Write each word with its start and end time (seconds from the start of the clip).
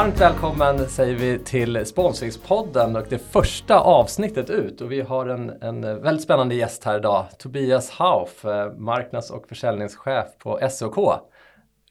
Varmt 0.00 0.20
välkommen 0.20 0.88
säger 0.88 1.14
vi 1.14 1.38
till 1.38 1.86
Sponsringspodden 1.86 2.96
och 2.96 3.06
det 3.08 3.18
första 3.18 3.80
avsnittet 3.80 4.50
ut. 4.50 4.80
Och 4.80 4.92
vi 4.92 5.00
har 5.00 5.26
en, 5.26 5.50
en 5.62 6.02
väldigt 6.02 6.22
spännande 6.22 6.54
gäst 6.54 6.84
här 6.84 6.98
idag. 6.98 7.26
Tobias 7.38 7.90
Hauff, 7.90 8.44
eh, 8.44 8.72
marknads 8.72 9.30
och 9.30 9.48
försäljningschef 9.48 10.26
på 10.38 10.60
SOK. 10.70 11.20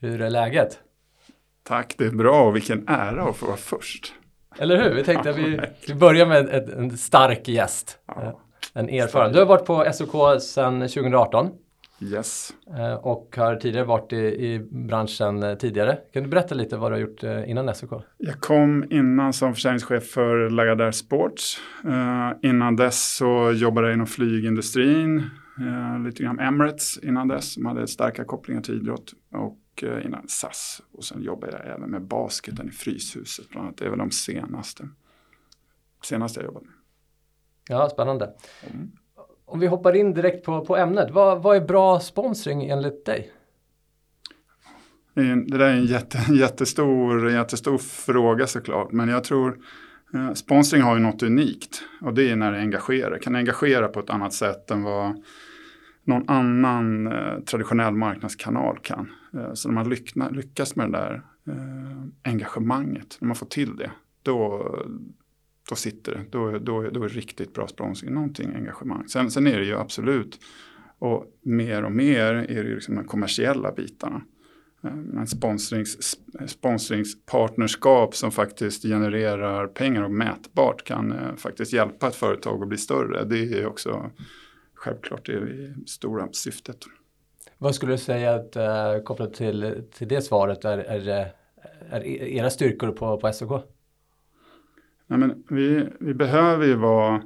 Hur 0.02 0.22
är 0.22 0.30
läget? 0.30 0.80
Tack, 1.64 1.96
det 1.98 2.06
är 2.06 2.12
bra 2.12 2.42
och 2.42 2.56
vilken 2.56 2.88
ära 2.88 3.24
att 3.24 3.36
få 3.36 3.46
vara 3.46 3.58
först. 3.58 4.14
Eller 4.60 4.84
hur? 4.84 4.96
Vi 4.96 5.04
tänkte 5.04 5.30
att 5.30 5.38
vi, 5.38 5.62
vi 5.88 5.94
börjar 5.94 6.26
med 6.26 6.50
en, 6.50 6.80
en 6.80 6.98
stark 6.98 7.48
gäst. 7.48 7.98
Ja, 8.08 8.40
en 8.74 8.90
erfaren. 8.90 9.32
Du 9.34 9.40
har 9.40 9.46
varit 9.46 9.66
på 9.66 9.86
SOK 9.94 10.42
sedan 10.42 10.80
2018. 10.80 11.50
Yes. 12.02 12.54
Eh, 12.78 12.94
och 12.94 13.36
har 13.38 13.56
tidigare 13.56 13.86
varit 13.86 14.14
i, 14.14 14.18
i 14.18 14.60
branschen 14.60 15.44
eh, 15.44 15.56
tidigare. 15.56 15.98
Kan 16.14 16.24
du 16.24 16.30
berätta 16.30 16.56
lite 16.56 16.78
vad 16.78 16.92
du 16.92 16.96
har 16.96 17.02
gjort 17.02 17.24
eh, 17.24 17.50
innan 17.50 17.76
SOK? 17.76 18.04
Jag 18.18 18.40
kom 18.40 18.86
innan 18.90 19.34
som 19.34 19.54
försäljningschef 19.54 20.10
för 20.10 20.50
Lagardère 20.50 20.92
Sports. 20.92 21.58
innan 22.42 22.76
dess 22.76 23.16
så 23.16 23.52
jobbade 23.52 23.88
jag 23.88 23.94
inom 23.94 24.08
flygindustrin. 24.08 25.30
lite 26.06 26.24
grann 26.24 26.40
Emirates 26.40 26.98
innan 26.98 27.28
dess 27.28 27.54
som 27.54 27.66
hade 27.66 27.88
starka 27.88 28.24
kopplingar 28.24 28.62
till 28.62 28.76
idrott. 28.76 29.14
Och 29.32 29.84
innan 30.06 30.28
SAS. 30.28 30.82
Och 30.92 31.04
sen 31.04 31.22
jobbade 31.22 31.52
jag 31.52 31.76
även 31.76 31.90
med 31.90 32.02
basketen 32.02 32.68
i 32.68 32.72
Fryshuset. 32.72 33.50
Bland 33.50 33.68
annat. 33.68 33.78
Det 33.78 33.86
är 33.86 33.90
väl 33.90 34.00
de 34.00 34.12
senaste, 34.12 34.90
senaste 36.04 36.40
jag 36.40 36.46
jobbat 36.46 36.64
med. 36.64 36.74
Ja, 37.70 37.90
spännande. 37.90 38.34
Mm. 38.74 38.92
Om 39.50 39.60
vi 39.60 39.68
hoppar 39.68 39.96
in 39.96 40.14
direkt 40.14 40.46
på, 40.46 40.66
på 40.66 40.78
ämnet. 40.78 41.12
Vad, 41.12 41.44
vad 41.44 41.58
är 41.58 41.62
bra 41.62 42.00
sponsring 42.00 42.70
enligt 42.70 43.06
dig? 43.06 43.32
Det 45.14 45.58
där 45.58 45.60
är 45.60 45.74
en 45.74 45.86
jätte, 45.86 46.18
jättestor, 46.34 47.32
jättestor 47.32 47.78
fråga 47.78 48.48
såklart. 48.48 48.92
Men 48.92 49.10
jag 49.10 49.24
tror 49.24 49.58
eh, 50.14 50.34
sponsring 50.34 50.82
har 50.82 50.96
ju 50.96 51.02
något 51.02 51.24
unikt. 51.24 51.82
Och 52.02 52.14
det 52.14 52.30
är 52.30 52.36
när 52.36 52.52
det 52.52 52.60
engagerar. 52.60 53.18
Kan 53.18 53.36
engagera 53.36 53.88
på 53.88 54.00
ett 54.00 54.10
annat 54.10 54.34
sätt 54.34 54.72
än 54.72 54.84
vad 54.84 55.24
någon 56.04 56.30
annan 56.30 57.08
eh, 57.08 57.40
traditionell 57.40 57.94
marknadskanal 57.94 58.80
kan. 58.82 59.12
Eh, 59.34 59.54
så 59.54 59.70
när 59.70 59.76
man 59.76 59.90
lyckna, 59.90 60.30
lyckas 60.30 60.76
med 60.76 60.92
det 60.92 60.98
där 60.98 61.24
eh, 61.48 62.32
engagemanget, 62.32 63.18
när 63.22 63.28
man 63.28 63.36
får 63.36 63.46
till 63.46 63.76
det, 63.76 63.92
då, 64.24 64.76
då 65.70 65.76
sitter 65.76 66.12
det. 66.12 66.24
Då, 66.30 66.52
då, 66.52 66.90
då 66.90 67.04
är 67.04 67.10
det 67.10 67.16
riktigt 67.16 67.54
bra 67.54 67.68
sponsring, 67.68 68.14
någonting 68.14 68.56
engagemang. 68.56 69.08
Sen, 69.08 69.32
sen 69.32 69.48
är 69.48 69.60
det 69.60 69.66
ju 69.66 69.78
absolut, 69.78 70.40
och 71.00 71.26
mer 71.42 71.84
och 71.84 71.92
mer 71.92 72.34
är 72.34 72.64
det 72.64 72.70
ju 72.70 72.76
liksom 72.76 72.96
de 72.96 73.04
kommersiella 73.04 73.72
bitarna. 73.72 74.22
Eh, 74.84 74.96
Men 74.96 75.28
sponsrings, 75.28 76.18
sponsringspartnerskap 76.48 78.16
som 78.16 78.32
faktiskt 78.32 78.84
genererar 78.84 79.68
pengar 79.68 80.04
och 80.04 80.12
mätbart 80.12 80.84
kan 80.84 81.12
eh, 81.12 81.36
faktiskt 81.36 81.74
hjälpa 81.74 82.08
ett 82.08 82.16
företag 82.16 82.62
att 82.62 82.70
bli 82.70 82.78
större. 82.78 83.24
Det 83.24 83.60
är 83.60 83.66
också 83.66 84.12
självklart 84.74 85.26
det 85.26 85.74
stora 85.88 86.28
syftet. 86.32 86.78
Vad 87.58 87.76
skulle 87.76 87.92
du 87.92 87.98
säga 87.98 88.36
att, 88.36 88.56
eh, 88.56 89.04
kopplat 89.06 89.34
till, 89.34 89.84
till 89.94 90.08
det 90.08 90.22
svaret 90.22 90.66
är, 90.66 90.78
är, 90.78 91.32
är 91.90 92.04
era 92.06 92.50
styrkor 92.50 92.92
på, 92.92 93.18
på 93.18 93.34
SOK? 93.34 93.64
Nej, 95.10 95.20
men 95.20 95.44
vi, 95.48 95.88
vi 96.00 96.14
behöver 96.14 96.66
ju 96.66 96.76
vara 96.76 97.22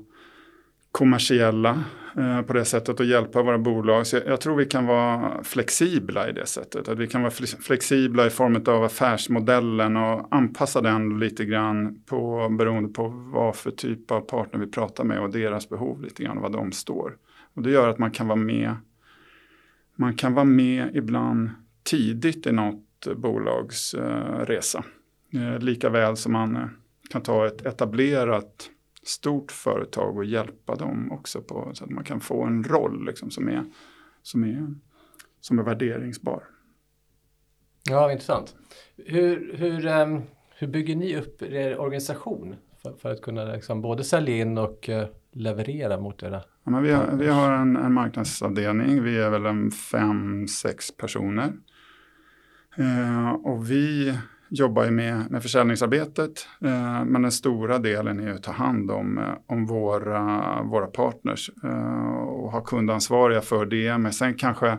kommersiella 0.92 1.84
eh, 2.18 2.42
på 2.42 2.54
det 2.54 2.66
sättet 2.66 3.00
och 3.00 3.06
hjälpa 3.06 3.44
våra 3.44 3.58
bolag. 3.58 4.08
Så 4.08 4.16
jag, 4.16 4.28
jag, 4.28 4.42
tror 4.42 4.56
vi 4.56 4.66
kan 4.66 4.86
vara 4.86 5.44
flexibla 5.44 6.30
i 6.30 6.32
det 6.32 6.46
sättet. 6.46 6.88
Att 6.88 7.00
vi 7.00 7.08
kan 7.08 7.22
vara 7.22 7.32
flexibla 7.60 8.26
i 8.26 8.30
form 8.30 8.64
av 8.68 8.84
affärsmodellen 8.84 9.98
och 9.98 10.28
anpassa 10.32 10.82
den 10.82 11.20
lite 11.20 11.46
grann 11.46 12.04
på, 12.06 12.50
beroende 12.50 12.90
på 12.90 13.08
vad 13.08 13.56
för 13.56 13.72
typ 13.72 14.12
av 14.12 14.22
partner 14.22 14.60
vi 14.60 14.68
pratar 14.68 15.04
med 15.04 15.20
och 15.20 15.30
deras 15.30 15.70
behov 15.70 16.02
lite 16.02 16.24
grann, 16.24 16.42
vad 16.42 16.52
de 16.52 16.72
står. 16.72 17.18
Och 17.54 17.62
det 17.62 17.72
gör 17.72 17.90
att 17.90 17.98
man 17.98 18.12
kan 18.12 18.28
vara 18.28 18.40
med, 18.40 18.76
man 19.96 20.16
kan 20.16 20.34
vara 20.34 20.46
med 20.46 20.96
ibland 20.96 21.50
tidigt 21.84 22.48
i 22.48 22.52
något 22.52 23.08
bolags 23.16 23.94
eh, 23.94 24.46
resa. 24.46 24.84
Eh, 25.34 25.60
lika 25.60 25.90
väl 25.90 26.18
som 26.18 26.34
man 26.34 26.56
eh, 26.56 26.68
kan 27.14 27.22
ta 27.22 27.48
ett 27.48 27.66
etablerat 27.66 28.70
stort 29.04 29.52
företag 29.52 30.18
och 30.18 30.26
hjälpa 30.26 30.76
dem 30.76 31.12
också 31.12 31.42
på 31.42 31.72
så 31.74 31.84
att 31.84 31.90
man 31.90 32.04
kan 32.04 32.20
få 32.20 32.44
en 32.44 32.64
roll 32.64 33.06
liksom, 33.06 33.32
som, 33.32 33.48
är, 33.48 33.66
som, 34.22 34.44
är, 34.44 34.76
som 35.42 35.60
är 35.60 35.64
värderingsbar. 35.64 36.44
Ja, 37.90 38.12
intressant. 38.12 38.56
Hur, 38.98 39.56
hur, 39.58 39.86
um, 39.88 40.22
hur 40.58 40.68
bygger 40.68 40.96
ni 40.96 41.18
upp 41.18 41.42
er 41.42 41.78
organisation 41.78 42.56
för, 42.82 42.94
för 42.94 43.12
att 43.12 43.22
kunna 43.22 43.46
liksom 43.46 43.82
både 43.82 44.04
sälja 44.04 44.36
in 44.36 44.58
och 44.58 44.90
uh, 44.90 45.06
leverera 45.32 46.00
mot 46.00 46.24
era? 46.24 46.42
Ja, 46.64 46.72
men 46.72 46.84
vi, 46.84 46.92
har, 46.92 47.12
vi 47.12 47.28
har 47.28 47.52
en, 47.52 47.76
en 47.76 47.94
marknadsavdelning, 47.94 49.04
vi 49.04 49.18
är 49.18 49.30
väl 49.30 49.46
en 49.46 49.72
fem, 49.72 50.48
sex 50.48 50.98
personer. 50.98 51.54
Uh, 52.80 53.32
och 53.32 53.72
vi 53.72 54.18
jobbar 54.54 54.86
ju 54.86 54.92
med, 54.92 55.32
med 55.32 55.42
försäljningsarbetet, 55.42 56.48
eh, 56.62 57.06
men 57.06 57.22
den 57.22 57.32
stora 57.32 57.80
delen 57.80 58.20
är 58.20 58.32
att 58.32 58.44
ta 58.44 58.52
hand 58.52 58.92
om, 58.92 59.18
eh, 59.18 59.34
om 59.46 59.66
våra, 59.66 60.62
våra 60.64 60.88
partners 60.88 61.52
eh, 61.64 62.14
och 62.18 62.52
ha 62.52 62.62
kundansvariga 62.62 63.42
för 63.42 63.66
det. 63.66 63.98
Men 63.98 64.14
sen 64.14 64.34
kanske, 64.34 64.78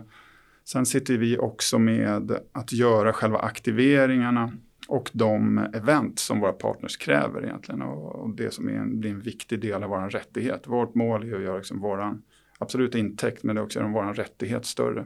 sen 0.65 0.85
sitter 0.85 1.17
vi 1.17 1.37
också 1.37 1.79
med 1.79 2.37
att 2.51 2.73
göra 2.73 3.13
själva 3.13 3.39
aktiveringarna 3.39 4.51
och 4.87 5.11
de 5.13 5.57
event 5.57 6.19
som 6.19 6.39
våra 6.39 6.53
partners 6.53 6.97
kräver 6.97 7.45
egentligen 7.45 7.81
och, 7.81 8.15
och 8.15 8.35
det 8.35 8.53
som 8.53 8.69
är 8.69 8.73
en, 8.73 8.99
blir 8.99 9.11
en 9.11 9.21
viktig 9.21 9.61
del 9.61 9.83
av 9.83 9.89
vår 9.89 10.09
rättighet. 10.09 10.67
Vårt 10.67 10.95
mål 10.95 11.23
är 11.23 11.35
att 11.35 11.41
göra 11.41 11.57
liksom 11.57 11.79
vår 11.79 12.17
absoluta 12.57 12.97
intäkt 12.97 13.43
men 13.43 13.55
det 13.55 13.61
är 13.61 13.63
också 13.65 13.79
göra 13.79 13.89
vår 13.89 14.13
rättighet 14.13 14.65
större. 14.65 15.05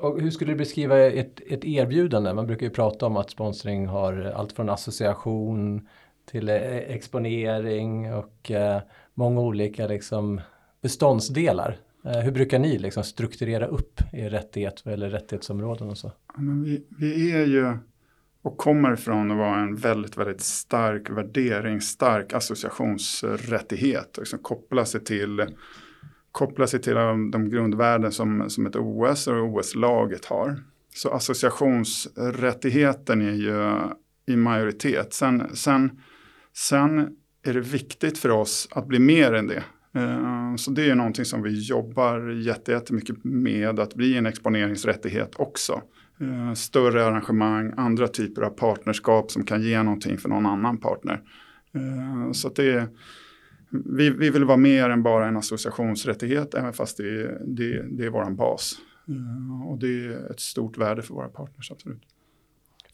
Och 0.00 0.20
hur 0.20 0.30
skulle 0.30 0.52
du 0.52 0.56
beskriva 0.56 0.98
ett, 0.98 1.40
ett 1.46 1.64
erbjudande? 1.64 2.34
Man 2.34 2.46
brukar 2.46 2.66
ju 2.66 2.70
prata 2.70 3.06
om 3.06 3.16
att 3.16 3.30
sponsring 3.30 3.86
har 3.86 4.32
allt 4.36 4.52
från 4.52 4.68
association 4.68 5.88
till 6.30 6.48
eh, 6.48 6.76
exponering 6.76 8.14
och 8.14 8.50
eh, 8.50 8.80
många 9.14 9.40
olika 9.40 9.86
liksom, 9.86 10.40
beståndsdelar. 10.82 11.76
Eh, 12.04 12.18
hur 12.18 12.32
brukar 12.32 12.58
ni 12.58 12.78
liksom, 12.78 13.04
strukturera 13.04 13.66
upp 13.66 14.00
er 14.12 14.30
rättighet 14.30 14.86
eller 14.86 15.10
rättighetsområden 15.10 15.88
och 15.88 15.98
så? 15.98 16.12
Ja, 16.34 16.40
men 16.40 16.64
vi, 16.64 16.86
vi 16.98 17.32
är 17.32 17.46
ju 17.46 17.78
och 18.42 18.56
kommer 18.56 18.96
från 18.96 19.30
att 19.30 19.36
vara 19.36 19.60
en 19.60 19.76
väldigt, 19.76 20.16
väldigt 20.16 20.40
stark 20.40 21.10
värdering, 21.10 21.80
stark 21.80 22.32
associationsrättighet 22.32 24.16
och 24.16 24.22
liksom 24.22 24.38
koppla 24.38 24.84
sig 24.84 25.04
till 25.04 25.46
koppla 26.38 26.66
sig 26.66 26.80
till 26.80 26.94
de, 26.94 27.30
de 27.30 27.50
grundvärden 27.50 28.12
som, 28.12 28.50
som 28.50 28.66
ett 28.66 28.76
OS 28.76 29.26
och 29.26 29.44
OS-laget 29.44 30.24
har. 30.24 30.62
Så 30.94 31.10
associationsrättigheten 31.10 33.22
är 33.22 33.32
ju 33.32 33.72
i 34.26 34.36
majoritet. 34.36 35.12
Sen, 35.12 35.56
sen, 35.56 35.90
sen 36.56 36.98
är 37.46 37.54
det 37.54 37.60
viktigt 37.60 38.18
för 38.18 38.30
oss 38.30 38.68
att 38.70 38.86
bli 38.86 38.98
mer 38.98 39.32
än 39.32 39.46
det. 39.46 39.64
Eh, 39.94 40.54
så 40.56 40.70
det 40.70 40.90
är 40.90 40.94
någonting 40.94 41.24
som 41.24 41.42
vi 41.42 41.60
jobbar 41.60 42.28
jättemycket 42.68 43.24
med, 43.24 43.80
att 43.80 43.94
bli 43.94 44.16
en 44.16 44.26
exponeringsrättighet 44.26 45.34
också. 45.36 45.82
Eh, 46.20 46.52
större 46.54 47.06
arrangemang, 47.06 47.72
andra 47.76 48.08
typer 48.08 48.42
av 48.42 48.50
partnerskap 48.50 49.30
som 49.30 49.44
kan 49.44 49.62
ge 49.62 49.82
någonting 49.82 50.18
för 50.18 50.28
någon 50.28 50.46
annan 50.46 50.78
partner. 50.78 51.20
Eh, 51.74 52.32
så 52.32 52.48
det 52.48 52.72
är 52.72 52.88
vi, 53.70 54.10
vi 54.10 54.30
vill 54.30 54.44
vara 54.44 54.56
mer 54.56 54.90
än 54.90 55.02
bara 55.02 55.26
en 55.26 55.36
associationsrättighet, 55.36 56.54
även 56.54 56.72
fast 56.72 56.96
det, 56.96 57.38
det, 57.46 57.82
det 57.90 58.04
är 58.04 58.10
vår 58.10 58.30
bas. 58.30 58.74
Uh, 59.08 59.70
och 59.70 59.78
det 59.78 60.06
är 60.06 60.30
ett 60.30 60.40
stort 60.40 60.78
värde 60.78 61.02
för 61.02 61.14
våra 61.14 61.28
partners, 61.28 61.70
absolut. 61.70 62.02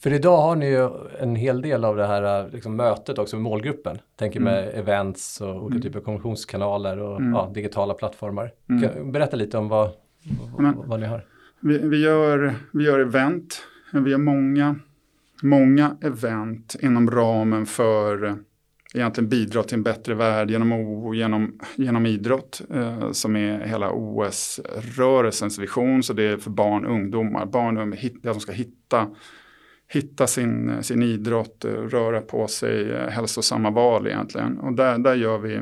För 0.05 0.13
idag 0.13 0.41
har 0.41 0.57
ni 0.57 0.67
ju 0.67 0.91
en 1.19 1.37
hel 1.37 1.63
del 1.63 1.85
av 1.85 1.97
det 1.97 2.07
här 2.07 2.51
liksom, 2.53 2.77
mötet 2.77 3.19
också 3.19 3.37
med 3.37 3.43
målgruppen. 3.43 3.99
Tänker 4.17 4.41
mm. 4.41 4.53
med 4.53 4.75
events 4.75 5.41
och 5.41 5.57
olika 5.57 5.75
mm. 5.75 5.83
typer 5.83 5.99
av 5.99 6.03
kommunikationskanaler 6.05 6.99
och 6.99 7.21
mm. 7.21 7.33
ja, 7.33 7.51
digitala 7.55 7.95
plattformar. 7.95 8.53
Mm. 8.69 9.13
Berätta 9.13 9.37
lite 9.37 9.59
om 9.59 9.69
vad, 9.69 9.91
Men, 10.59 10.89
vad 10.89 11.01
ni 11.01 11.07
har. 11.07 11.25
Vi, 11.61 11.79
vi, 11.79 12.03
gör, 12.03 12.55
vi 12.73 12.85
gör 12.85 12.99
event. 12.99 13.63
Vi 13.93 14.13
har 14.13 14.19
många, 14.19 14.77
många 15.43 15.97
event 16.01 16.77
inom 16.81 17.11
ramen 17.11 17.67
för 17.67 18.39
egentligen 18.95 19.29
bidra 19.29 19.63
till 19.63 19.75
en 19.75 19.83
bättre 19.83 20.15
värld 20.15 20.51
genom, 20.51 20.71
genom, 21.15 21.61
genom 21.77 22.07
idrott 22.07 22.63
eh, 22.71 23.11
som 23.13 23.37
är 23.37 23.61
hela 23.61 23.91
OS-rörelsens 23.91 25.59
vision. 25.59 26.03
Så 26.03 26.13
det 26.13 26.23
är 26.23 26.37
för 26.37 26.51
barn 26.51 26.85
och 26.85 26.93
ungdomar. 26.93 27.47
Barn 27.47 27.77
och 27.77 27.97
de 28.23 28.41
ska 28.41 28.53
hitta, 28.53 29.11
hitta 29.89 30.27
sin, 30.27 30.83
sin 30.83 31.03
idrott, 31.03 31.65
eh, 31.65 31.71
röra 31.71 32.21
på 32.21 32.47
sig, 32.47 32.93
eh, 32.93 33.09
hälsosamma 33.09 33.71
val 33.71 34.07
egentligen. 34.07 34.59
Och 34.59 34.73
där, 34.73 34.99
där 34.99 35.15
gör 35.15 35.39
vi, 35.39 35.61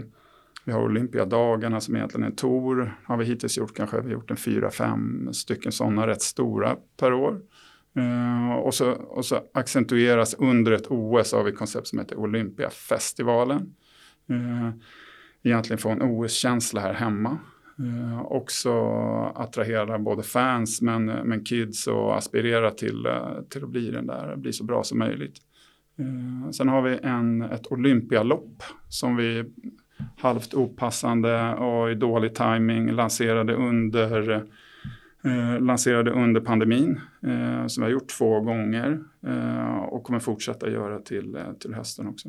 vi 0.64 0.72
har 0.72 0.82
Olympiadagarna 0.82 1.80
som 1.80 1.96
egentligen 1.96 2.24
är 2.24 2.30
en 2.30 2.36
tour. 2.36 2.98
Har 3.04 3.16
vi 3.16 3.24
hittills 3.24 3.58
gjort 3.58 3.76
kanske 3.76 3.96
vi 3.96 4.02
har 4.02 4.12
gjort 4.12 4.30
en 4.30 4.36
fyra, 4.36 4.70
fem 4.70 5.28
stycken 5.32 5.72
sådana 5.72 6.06
rätt 6.06 6.22
stora 6.22 6.76
per 7.00 7.12
år. 7.12 7.40
Uh, 7.96 8.52
och, 8.52 8.74
så, 8.74 8.90
och 8.90 9.24
så 9.24 9.40
accentueras 9.54 10.34
under 10.34 10.72
ett 10.72 10.86
OS 10.90 11.34
av 11.34 11.48
ett 11.48 11.56
koncept 11.56 11.86
som 11.86 11.98
heter 11.98 12.16
Olympiafestivalen. 12.16 13.74
Uh, 14.30 14.70
egentligen 15.42 15.78
få 15.78 15.90
en 15.90 16.02
OS-känsla 16.02 16.80
här 16.80 16.92
hemma. 16.92 17.38
Uh, 17.80 18.22
också 18.22 18.72
attrahera 19.34 19.98
både 19.98 20.22
fans 20.22 20.82
men, 20.82 21.04
men 21.04 21.44
kids 21.44 21.86
och 21.86 22.16
aspirera 22.16 22.70
till, 22.70 23.06
till 23.50 23.64
att 23.64 23.70
bli 23.70 23.90
den 23.90 24.06
där, 24.06 24.36
bli 24.36 24.52
så 24.52 24.64
bra 24.64 24.84
som 24.84 24.98
möjligt. 24.98 25.36
sen 26.52 26.68
har 26.68 26.82
vi 26.82 26.98
en, 27.02 27.42
ett 27.42 27.72
Olympialopp 27.72 28.62
som 28.88 29.16
vi 29.16 29.44
halvt 30.18 30.54
opassande 30.54 31.54
och 31.54 31.90
i 31.90 31.94
dålig 31.94 32.34
timing 32.34 32.90
lanserade 32.90 33.54
under 33.54 34.44
eh, 35.24 35.60
lanserade 35.60 36.10
under 36.10 36.40
pandemin 36.40 37.00
eh, 37.22 37.66
som 37.66 37.80
vi 37.80 37.84
har 37.84 37.92
gjort 37.92 38.08
två 38.08 38.40
gånger 38.40 39.00
eh, 39.26 39.76
och 39.76 40.04
kommer 40.04 40.20
fortsätta 40.20 40.70
göra 40.70 40.98
till, 40.98 41.34
eh, 41.34 41.52
till 41.60 41.74
hösten 41.74 42.08
också. 42.08 42.28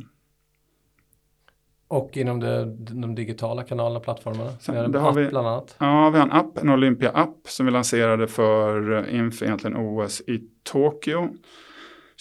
Och 1.88 2.18
inom 2.18 2.40
det, 2.40 2.66
de 2.76 3.16
digitala 3.16 3.64
kanalerna 3.64 3.98
och 3.98 4.04
plattformarna? 4.04 4.52
Sen, 4.60 4.76
har 4.76 4.84
en 4.84 4.96
app 4.96 5.18
vi, 5.18 5.28
bland 5.28 5.48
annat? 5.48 5.76
Ja, 5.80 6.10
vi 6.10 6.18
har 6.20 6.26
en 6.26 6.32
app, 6.32 6.58
en 6.58 6.70
Olympia-app 6.70 7.48
som 7.48 7.66
vi 7.66 7.72
lanserade 7.72 8.28
för 8.28 8.92
eh, 8.92 9.16
inför 9.16 9.46
egentligen 9.46 9.78
OS 9.78 10.22
i 10.22 10.42
Tokyo. 10.64 11.30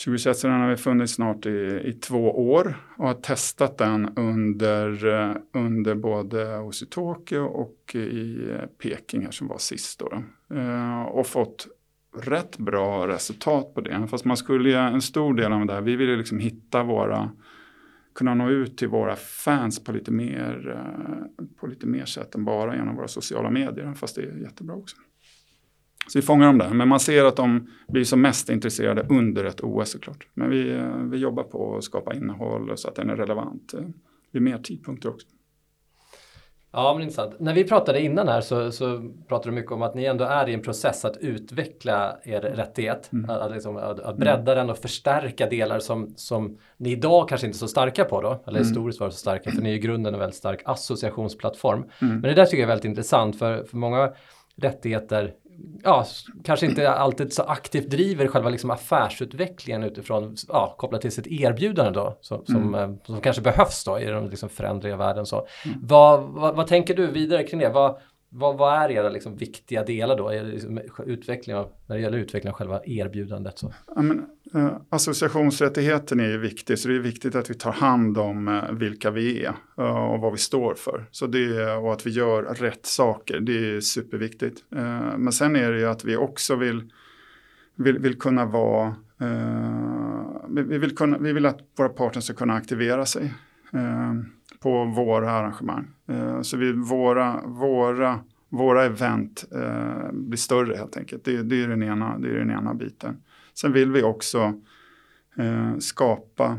2021 0.04 0.42
har 0.42 0.70
vi 0.70 0.76
funnits 0.76 1.12
snart 1.12 1.46
i, 1.46 1.82
i 1.84 1.92
två 1.92 2.52
år 2.52 2.74
och 2.96 3.06
har 3.06 3.14
testat 3.14 3.78
den 3.78 4.08
under, 4.16 5.06
eh, 5.06 5.36
under 5.52 5.94
både 5.94 6.58
OS 6.58 6.82
i 6.82 6.86
Tokyo 6.86 7.40
och 7.40 7.94
i 7.94 8.50
eh, 8.50 8.66
Peking 8.82 9.24
här 9.24 9.30
som 9.30 9.48
var 9.48 9.58
sist. 9.58 10.00
Då, 10.00 10.22
eh, 10.56 11.02
och 11.02 11.26
fått 11.26 11.68
rätt 12.16 12.58
bra 12.58 13.08
resultat 13.08 13.74
på 13.74 13.80
det. 13.80 14.06
Fast 14.10 14.24
man 14.24 14.36
skulle 14.36 14.78
en 14.78 15.02
stor 15.02 15.34
del 15.34 15.52
av 15.52 15.66
det 15.66 15.72
här, 15.72 15.80
vi 15.80 15.96
ville 15.96 16.16
liksom 16.16 16.38
hitta 16.38 16.82
våra, 16.82 17.30
kunna 18.14 18.34
nå 18.34 18.50
ut 18.50 18.78
till 18.78 18.88
våra 18.88 19.16
fans 19.16 19.84
på 19.84 19.92
lite 19.92 20.10
mer, 20.10 20.76
eh, 20.76 21.44
på 21.60 21.66
lite 21.66 21.86
mer 21.86 22.04
sätt 22.04 22.34
än 22.34 22.44
bara 22.44 22.76
genom 22.76 22.96
våra 22.96 23.08
sociala 23.08 23.50
medier. 23.50 23.94
Fast 23.94 24.16
det 24.16 24.22
är 24.22 24.36
jättebra 24.36 24.76
också. 24.76 24.96
Så 26.08 26.18
vi 26.18 26.22
fångar 26.22 26.46
dem 26.46 26.58
där, 26.58 26.70
men 26.70 26.88
man 26.88 27.00
ser 27.00 27.24
att 27.24 27.36
de 27.36 27.70
blir 27.88 28.04
som 28.04 28.22
mest 28.22 28.50
intresserade 28.50 29.06
under 29.08 29.44
ett 29.44 29.60
OS 29.60 29.90
såklart. 29.90 30.26
Men 30.34 30.50
vi, 30.50 30.72
eh, 30.72 30.96
vi 30.96 31.18
jobbar 31.18 31.42
på 31.42 31.76
att 31.76 31.84
skapa 31.84 32.14
innehåll 32.14 32.72
så 32.76 32.88
att 32.88 32.94
den 32.94 33.10
är 33.10 33.16
relevant 33.16 33.74
eh, 33.74 33.80
vid 34.32 34.42
mer 34.42 34.58
tidpunkter 34.58 35.08
också. 35.08 35.26
Ja, 36.74 36.94
men 36.94 37.02
intressant. 37.02 37.40
När 37.40 37.54
vi 37.54 37.64
pratade 37.64 38.00
innan 38.00 38.28
här 38.28 38.40
så, 38.40 38.72
så 38.72 39.10
pratade 39.28 39.50
du 39.50 39.54
mycket 39.54 39.72
om 39.72 39.82
att 39.82 39.94
ni 39.94 40.04
ändå 40.04 40.24
är 40.24 40.48
i 40.48 40.54
en 40.54 40.62
process 40.62 41.04
att 41.04 41.16
utveckla 41.16 42.16
er 42.24 42.40
rättighet. 42.40 43.12
Mm. 43.12 43.30
Att, 43.30 43.52
liksom, 43.52 43.76
att, 43.76 44.00
att 44.00 44.16
bredda 44.16 44.54
den 44.54 44.70
och 44.70 44.78
förstärka 44.78 45.46
delar 45.46 45.78
som, 45.78 46.12
som 46.16 46.58
ni 46.76 46.92
idag 46.92 47.28
kanske 47.28 47.46
inte 47.46 47.56
är 47.56 47.58
så 47.58 47.68
starka 47.68 48.04
på 48.04 48.20
då. 48.20 48.42
Eller 48.46 48.58
mm. 48.58 48.68
historiskt 48.68 49.00
var 49.00 49.10
så 49.10 49.18
starka, 49.18 49.50
för 49.50 49.62
ni 49.62 49.70
är 49.70 49.74
i 49.74 49.78
grunden 49.78 50.14
en 50.14 50.20
väldigt 50.20 50.36
stark 50.36 50.62
associationsplattform. 50.64 51.78
Mm. 51.78 52.14
Men 52.14 52.22
det 52.22 52.34
där 52.34 52.44
tycker 52.44 52.56
jag 52.56 52.66
är 52.66 52.68
väldigt 52.68 52.84
intressant 52.84 53.38
för, 53.38 53.64
för 53.64 53.76
många 53.76 54.12
rättigheter 54.56 55.32
ja, 55.82 56.06
kanske 56.44 56.66
inte 56.66 56.90
alltid 56.90 57.32
så 57.32 57.42
aktivt 57.42 57.90
driver 57.90 58.26
själva 58.28 58.48
liksom 58.48 58.70
affärsutvecklingen 58.70 59.82
utifrån, 59.82 60.36
ja, 60.48 60.74
kopplat 60.78 61.00
till 61.00 61.12
sitt 61.12 61.26
erbjudande 61.26 62.00
då, 62.00 62.18
som, 62.20 62.36
mm. 62.48 62.62
som, 62.62 62.74
eh, 62.74 62.90
som, 63.06 63.20
kanske 63.20 63.42
behövs 63.42 63.84
då 63.84 63.98
i 63.98 64.04
den 64.04 64.28
liksom 64.28 64.48
förändriga 64.48 64.96
världen. 64.96 65.26
Så. 65.26 65.46
Mm. 65.64 65.78
Vad, 65.82 66.22
vad, 66.22 66.56
vad, 66.56 66.66
tänker 66.66 66.94
du 66.94 67.06
vidare 67.06 67.42
kring 67.42 67.60
det? 67.60 67.68
Vad, 67.68 67.96
vad, 68.34 68.58
vad 68.58 68.82
är 68.82 68.90
era 68.90 69.08
liksom 69.08 69.36
viktiga 69.36 69.84
delar 69.84 70.16
då 70.16 70.30
liksom 70.30 70.80
utveckling 71.06 71.56
av, 71.56 71.72
när 71.86 71.96
det 71.96 72.02
gäller 72.02 72.18
utveckling 72.18 72.50
av 72.50 72.56
själva 72.56 72.80
erbjudandet? 72.84 73.58
Så? 73.58 73.72
Ja, 73.96 74.02
men, 74.02 74.26
eh, 74.54 74.76
associationsrättigheten 74.88 76.20
är 76.20 76.28
ju 76.28 76.38
viktig, 76.38 76.78
så 76.78 76.88
det 76.88 76.94
är 76.94 76.98
viktigt 76.98 77.34
att 77.34 77.50
vi 77.50 77.54
tar 77.54 77.72
hand 77.72 78.18
om 78.18 78.48
eh, 78.48 78.72
vilka 78.72 79.10
vi 79.10 79.44
är 79.44 79.54
eh, 79.78 80.12
och 80.12 80.20
vad 80.20 80.32
vi 80.32 80.38
står 80.38 80.74
för. 80.74 81.04
Så 81.10 81.26
det, 81.26 81.72
och 81.72 81.92
att 81.92 82.06
vi 82.06 82.10
gör 82.10 82.42
rätt 82.42 82.86
saker, 82.86 83.40
det 83.40 83.76
är 83.76 83.80
superviktigt. 83.80 84.64
Eh, 84.76 85.16
men 85.18 85.32
sen 85.32 85.56
är 85.56 85.72
det 85.72 85.78
ju 85.78 85.86
att 85.86 86.04
vi 86.04 86.16
också 86.16 86.56
vill, 86.56 86.92
vill, 87.76 87.98
vill 87.98 88.18
kunna 88.18 88.44
vara, 88.44 88.86
eh, 89.20 90.36
vi, 90.48 90.78
vill 90.78 90.96
kunna, 90.96 91.18
vi 91.18 91.32
vill 91.32 91.46
att 91.46 91.58
våra 91.78 91.88
partners 91.88 92.24
ska 92.24 92.34
kunna 92.34 92.54
aktivera 92.54 93.06
sig. 93.06 93.34
Eh, 93.72 94.12
på 94.62 94.84
våra 94.84 95.30
arrangemang. 95.30 95.88
Eh, 96.08 96.42
så 96.42 96.56
vi, 96.56 96.72
våra, 96.72 97.40
våra, 97.46 98.20
våra 98.48 98.84
event 98.84 99.44
eh, 99.54 100.12
blir 100.12 100.38
större 100.38 100.76
helt 100.76 100.96
enkelt. 100.96 101.24
Det, 101.24 101.42
det, 101.42 101.62
är 101.62 101.68
den 101.68 101.82
ena, 101.82 102.18
det 102.18 102.28
är 102.28 102.34
den 102.34 102.50
ena 102.50 102.74
biten. 102.74 103.16
Sen 103.54 103.72
vill 103.72 103.92
vi 103.92 104.02
också 104.02 104.54
eh, 105.36 105.78
skapa 105.78 106.58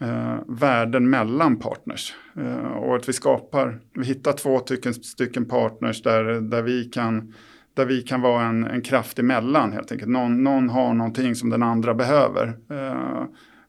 eh, 0.00 0.36
värden 0.46 1.10
mellan 1.10 1.56
partners. 1.56 2.14
Eh, 2.36 2.66
och 2.66 2.96
att 2.96 3.08
vi 3.08 3.12
skapar, 3.12 3.80
vi 3.94 4.04
hittar 4.04 4.32
två 4.32 4.58
stycken, 4.58 4.94
stycken 4.94 5.44
partners 5.44 6.02
där, 6.02 6.24
där 6.24 6.62
vi 6.62 6.84
kan 6.84 7.32
där 7.74 7.84
vi 7.84 8.02
kan 8.02 8.20
vara 8.20 8.44
en, 8.44 8.64
en 8.64 8.82
kraft 8.82 9.18
emellan 9.18 9.72
helt 9.72 9.92
enkelt. 9.92 10.10
Någon, 10.10 10.44
någon 10.44 10.68
har 10.68 10.94
någonting 10.94 11.34
som 11.34 11.50
den 11.50 11.62
andra 11.62 11.94
behöver. 11.94 12.46
Eh, 12.70 13.24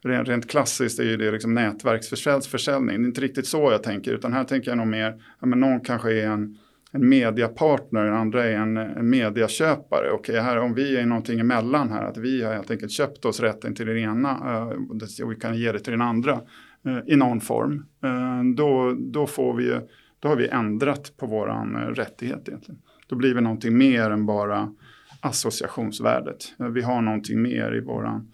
rent, 0.05 0.49
klassiskt 0.49 0.99
är 0.99 1.03
ju 1.03 1.17
det 1.17 1.31
liksom 1.31 1.53
nätverksförsäljning. 1.53 2.97
Det 2.97 3.05
är 3.05 3.07
inte 3.07 3.21
riktigt 3.21 3.47
så 3.47 3.71
jag 3.71 3.83
tänker, 3.83 4.13
utan 4.13 4.33
här 4.33 4.43
tänker 4.43 4.71
jag 4.71 4.77
nog 4.77 4.87
mer, 4.87 5.23
ja, 5.39 5.47
men 5.47 5.59
någon 5.59 5.79
kanske 5.79 6.13
är 6.13 6.27
en, 6.27 6.57
en 6.91 7.09
mediapartner, 7.09 8.05
den 8.05 8.13
andra 8.13 8.45
är 8.45 8.53
en, 8.53 8.77
en 8.77 9.09
mediaköpare. 9.09 10.11
Okej, 10.11 10.39
här, 10.39 10.57
om 10.57 10.73
vi 10.73 10.97
är 10.97 11.05
någonting 11.05 11.39
emellan 11.39 11.89
här, 11.89 12.03
att 12.03 12.17
vi 12.17 12.43
har 12.43 12.53
helt 12.53 12.71
enkelt 12.71 12.91
köpt 12.91 13.25
oss 13.25 13.39
rätten 13.39 13.75
till 13.75 13.85
den 13.85 13.97
ena 13.97 14.61
uh, 14.63 15.23
och 15.23 15.31
vi 15.31 15.35
kan 15.35 15.57
ge 15.57 15.71
det 15.71 15.79
till 15.79 15.91
den 15.91 16.01
andra 16.01 16.41
uh, 16.87 16.99
i 17.07 17.15
någon 17.15 17.41
form. 17.41 17.85
Uh, 18.05 18.55
då, 18.55 18.95
då, 18.97 19.27
får 19.27 19.53
vi, 19.53 19.79
då 20.19 20.27
har 20.27 20.35
vi 20.35 20.47
ändrat 20.47 21.17
på 21.17 21.25
våran 21.25 21.75
rättighet 21.75 22.47
egentligen. 22.47 22.81
Då 23.07 23.15
blir 23.15 23.33
vi 23.33 23.41
någonting 23.41 23.77
mer 23.77 24.11
än 24.11 24.25
bara 24.25 24.73
associationsvärdet. 25.19 26.37
Vi 26.57 26.81
har 26.81 27.01
någonting 27.01 27.41
mer 27.41 27.75
i 27.75 27.79
våran 27.79 28.31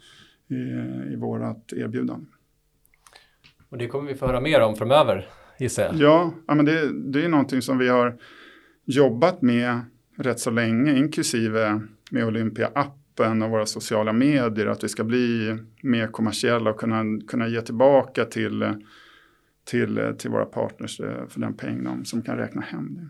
i, 0.51 1.13
i 1.13 1.15
vårt 1.15 1.73
erbjudande. 1.73 2.25
Och 3.69 3.77
det 3.77 3.87
kommer 3.87 4.07
vi 4.07 4.15
få 4.15 4.27
höra 4.27 4.41
mer 4.41 4.61
om 4.61 4.75
framöver 4.75 5.27
gissar 5.59 5.83
jag. 5.83 5.95
Ja, 5.95 6.33
ja 6.47 6.55
men 6.55 6.65
det, 6.65 6.91
det 7.11 7.25
är 7.25 7.29
någonting 7.29 7.61
som 7.61 7.77
vi 7.77 7.87
har 7.87 8.17
jobbat 8.85 9.41
med 9.41 9.79
rätt 10.17 10.39
så 10.39 10.51
länge, 10.51 10.97
inklusive 10.97 11.81
med 12.11 12.25
Olympia-appen 12.25 13.43
och 13.43 13.49
våra 13.49 13.65
sociala 13.65 14.13
medier, 14.13 14.67
att 14.67 14.83
vi 14.83 14.89
ska 14.89 15.03
bli 15.03 15.57
mer 15.83 16.07
kommersiella 16.07 16.69
och 16.69 16.79
kunna, 16.79 17.03
kunna 17.27 17.47
ge 17.47 17.61
tillbaka 17.61 18.25
till, 18.25 18.73
till, 19.65 20.15
till 20.17 20.31
våra 20.31 20.45
partners 20.45 20.99
eh, 20.99 21.27
för 21.27 21.39
den 21.39 21.53
peng 21.53 21.83
de, 21.83 22.05
som 22.05 22.21
kan 22.21 22.37
räkna 22.37 22.61
hem 22.61 22.95
det. 22.95 23.07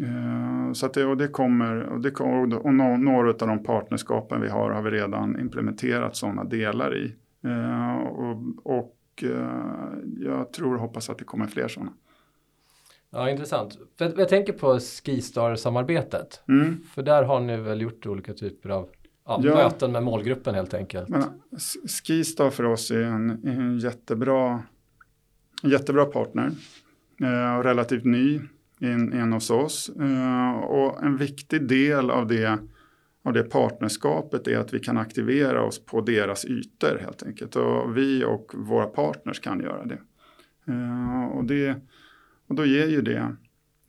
Uh, 0.00 0.72
så 0.72 0.86
att 0.86 0.94
det, 0.94 1.04
och 1.04 1.16
det 1.16 1.28
kommer, 1.28 1.82
och, 1.82 2.00
det 2.00 2.10
och 2.56 2.74
några 2.74 3.28
av 3.28 3.36
de 3.36 3.62
partnerskapen 3.62 4.40
vi 4.40 4.48
har 4.48 4.70
har 4.70 4.82
vi 4.82 4.90
redan 4.90 5.40
implementerat 5.40 6.16
sådana 6.16 6.44
delar 6.44 6.96
i. 6.96 7.14
Uh, 7.46 7.96
och, 7.96 8.36
och 8.64 8.98
uh, 9.22 9.94
jag 10.18 10.52
tror 10.52 10.74
och 10.74 10.80
hoppas 10.80 11.10
att 11.10 11.18
det 11.18 11.24
kommer 11.24 11.46
fler 11.46 11.68
sådana. 11.68 11.92
Ja, 13.10 13.30
intressant. 13.30 13.78
För 13.98 14.14
jag 14.18 14.28
tänker 14.28 14.52
på 14.52 14.78
Skistar-samarbetet. 14.78 16.42
Mm. 16.48 16.82
För 16.94 17.02
där 17.02 17.22
har 17.22 17.40
ni 17.40 17.56
väl 17.56 17.80
gjort 17.80 18.06
olika 18.06 18.34
typer 18.34 18.70
av 18.70 18.88
ja, 19.26 19.40
ja. 19.42 19.54
möten 19.54 19.92
med 19.92 20.02
målgruppen 20.02 20.54
helt 20.54 20.74
enkelt. 20.74 21.08
Men, 21.08 21.22
Skistar 22.04 22.50
för 22.50 22.64
oss 22.64 22.90
är 22.90 23.02
en, 23.02 23.30
en 23.30 23.78
jättebra, 23.78 24.62
jättebra 25.62 26.04
partner. 26.04 26.50
Eh, 27.22 27.62
relativt 27.62 28.04
ny 28.04 28.40
in, 28.82 29.12
in 29.12 29.32
hos 29.32 29.50
oss. 29.50 29.90
Uh, 30.00 30.50
och 30.50 31.02
en 31.02 31.16
viktig 31.16 31.68
del 31.68 32.10
av 32.10 32.26
det, 32.26 32.58
av 33.24 33.32
det 33.32 33.42
partnerskapet 33.42 34.48
är 34.48 34.58
att 34.58 34.74
vi 34.74 34.80
kan 34.80 34.98
aktivera 34.98 35.62
oss 35.62 35.84
på 35.84 36.00
deras 36.00 36.44
ytor 36.44 36.98
helt 37.00 37.22
enkelt. 37.22 37.56
Och 37.56 37.96
vi 37.96 38.24
och 38.24 38.52
våra 38.54 38.86
partners 38.86 39.40
kan 39.40 39.60
göra 39.60 39.84
det. 39.84 39.98
Uh, 40.68 41.24
och, 41.24 41.44
det 41.44 41.76
och 42.48 42.54
då 42.54 42.64
ger 42.64 42.88
ju 42.88 43.02
det, 43.02 43.36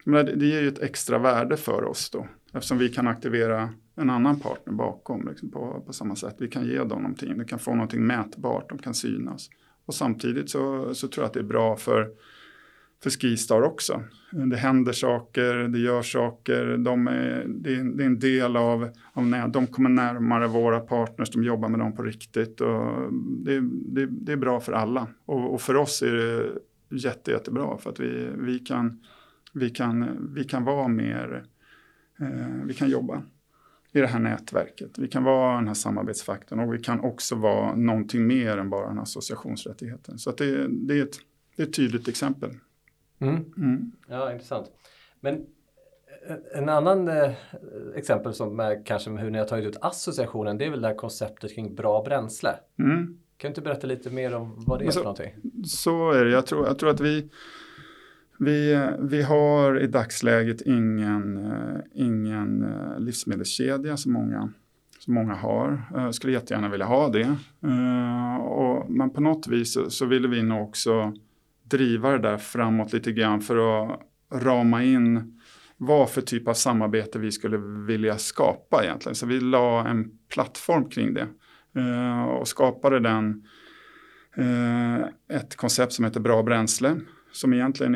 det 0.05 0.45
ger 0.45 0.61
ju 0.61 0.67
ett 0.67 0.79
extra 0.79 1.19
värde 1.19 1.57
för 1.57 1.83
oss 1.83 2.09
då. 2.09 2.27
Eftersom 2.53 2.77
vi 2.77 2.89
kan 2.89 3.07
aktivera 3.07 3.69
en 3.95 4.09
annan 4.09 4.39
partner 4.39 4.73
bakom 4.73 5.27
liksom 5.27 5.51
på, 5.51 5.83
på 5.85 5.93
samma 5.93 6.15
sätt. 6.15 6.35
Vi 6.39 6.47
kan 6.47 6.65
ge 6.65 6.77
dem 6.77 7.01
någonting, 7.01 7.37
de 7.37 7.45
kan 7.45 7.59
få 7.59 7.71
någonting 7.71 8.05
mätbart, 8.07 8.69
de 8.69 8.77
kan 8.77 8.93
synas. 8.93 9.49
Och 9.85 9.95
samtidigt 9.95 10.49
så, 10.49 10.93
så 10.93 11.07
tror 11.07 11.23
jag 11.23 11.27
att 11.27 11.33
det 11.33 11.39
är 11.39 11.43
bra 11.43 11.75
för 11.75 12.09
för 13.03 13.09
Skistar 13.09 13.61
också. 13.61 14.03
Det 14.31 14.57
händer 14.57 14.91
saker, 14.91 15.53
det 15.53 15.79
gör 15.79 16.01
saker, 16.01 16.77
de 16.77 17.07
är, 17.07 17.45
det, 17.47 17.75
är, 17.75 17.83
det 17.83 18.03
är 18.03 18.07
en 18.07 18.19
del 18.19 18.57
av, 18.57 18.89
av 19.13 19.49
de 19.51 19.67
kommer 19.67 19.89
närmare 19.89 20.47
våra 20.47 20.79
partners, 20.79 21.31
de 21.31 21.43
jobbar 21.43 21.69
med 21.69 21.79
dem 21.79 21.95
på 21.95 22.03
riktigt 22.03 22.61
och 22.61 23.13
det, 23.45 23.59
det, 23.71 24.05
det 24.05 24.31
är 24.31 24.37
bra 24.37 24.59
för 24.59 24.73
alla. 24.73 25.07
Och, 25.25 25.53
och, 25.53 25.61
för 25.61 25.75
oss 25.75 26.01
är 26.01 26.11
det 26.11 26.51
jätte, 26.89 27.31
jättebra 27.31 27.77
för 27.77 27.89
att 27.89 27.99
vi, 27.99 28.29
vi, 28.37 28.59
kan, 28.59 29.03
vi, 29.53 29.69
kan, 29.69 30.29
vi 30.35 30.43
kan 30.43 30.63
vara 30.63 30.87
mer, 30.87 31.43
eh, 32.19 32.65
vi 32.65 32.73
kan 32.73 32.89
jobba 32.89 33.23
i 33.91 33.99
det 33.99 34.07
här 34.07 34.19
nätverket. 34.19 34.97
Vi 34.97 35.07
kan 35.07 35.23
vara 35.23 35.55
den 35.55 35.67
här 35.67 35.73
samarbetsfaktorn 35.73 36.59
och 36.59 36.73
vi 36.73 36.79
kan 36.79 36.99
också 36.99 37.35
vara 37.35 37.75
någonting 37.75 38.27
mer 38.27 38.57
än 38.57 38.69
bara 38.69 38.87
den 38.87 38.99
associationsrättigheten. 38.99 40.19
Så 40.19 40.29
att 40.29 40.37
det, 40.37 40.67
det, 40.67 40.99
är 40.99 41.03
ett, 41.03 41.19
det 41.55 41.63
är 41.63 41.67
ett 41.67 41.73
tydligt 41.73 42.07
exempel. 42.07 42.49
Mm. 43.19 43.53
Mm. 43.57 43.91
Ja, 44.07 44.31
intressant. 44.31 44.71
Men 45.19 45.35
eh, 46.27 46.57
en 46.57 46.69
annan 46.69 47.07
eh, 47.07 47.31
exempel 47.95 48.33
som 48.33 48.59
är 48.59 48.85
kanske 48.85 49.09
hur 49.09 49.29
ni 49.29 49.37
har 49.37 49.45
tagit 49.45 49.65
ut 49.65 49.77
associationen, 49.81 50.57
det 50.57 50.65
är 50.65 50.69
väl 50.69 50.81
det 50.81 50.87
här 50.87 50.95
konceptet 50.95 51.55
kring 51.55 51.75
bra 51.75 52.03
bränsle. 52.03 52.55
Mm. 52.79 53.17
Kan 53.37 53.47
du 53.49 53.51
inte 53.51 53.61
berätta 53.61 53.87
lite 53.87 54.09
mer 54.09 54.35
om 54.35 54.53
vad 54.57 54.79
det 54.79 54.85
är 54.85 54.91
så, 54.91 54.99
för 54.99 55.03
någonting? 55.03 55.33
Så 55.65 56.11
är 56.11 56.25
det. 56.25 56.31
Jag 56.31 56.45
tror, 56.45 56.67
jag 56.67 56.79
tror 56.79 56.89
att 56.89 56.99
vi 56.99 57.29
vi, 58.39 58.87
vi 58.99 59.21
har 59.21 59.79
i 59.79 59.87
dagsläget 59.87 60.61
ingen, 60.61 61.37
uh, 61.37 61.79
ingen 61.93 62.63
uh, 62.63 62.99
livsmedelskedja 62.99 63.97
som 63.97 64.13
många, 64.13 64.49
som 64.99 65.13
många 65.13 65.33
har. 65.33 65.81
Uh, 65.95 66.11
skulle 66.11 66.33
jättegärna 66.33 66.69
vilja 66.69 66.85
ha 66.85 67.09
det. 67.09 67.35
Och, 68.41 68.91
men 68.91 69.09
på 69.09 69.21
något 69.21 69.47
vis 69.47 69.73
så, 69.73 69.89
så 69.89 70.05
ville 70.05 70.27
vi 70.27 70.43
nog 70.43 70.69
också 70.69 71.13
driva 71.77 72.11
det 72.11 72.17
där 72.17 72.37
framåt 72.37 72.93
lite 72.93 73.11
grann 73.11 73.41
för 73.41 73.83
att 73.83 73.99
rama 74.33 74.83
in 74.83 75.39
vad 75.77 76.09
för 76.09 76.21
typ 76.21 76.47
av 76.47 76.53
samarbete 76.53 77.19
vi 77.19 77.31
skulle 77.31 77.57
vilja 77.87 78.17
skapa 78.17 78.83
egentligen. 78.83 79.15
Så 79.15 79.25
vi 79.25 79.39
la 79.39 79.87
en 79.87 80.11
plattform 80.33 80.89
kring 80.89 81.13
det 81.13 81.27
eh, 81.75 82.23
och 82.23 82.47
skapade 82.47 82.99
den 82.99 83.43
eh, 84.37 84.95
ett 85.37 85.55
koncept 85.55 85.93
som 85.93 86.05
heter 86.05 86.19
Bra 86.19 86.43
bränsle 86.43 86.95
som 87.31 87.53
egentligen 87.53 87.95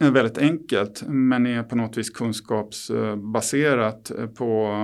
är 0.00 0.10
väldigt 0.10 0.38
enkelt 0.38 1.02
men 1.06 1.46
är 1.46 1.62
på 1.62 1.76
något 1.76 1.96
vis 1.96 2.10
kunskapsbaserat 2.10 4.12
på 4.36 4.74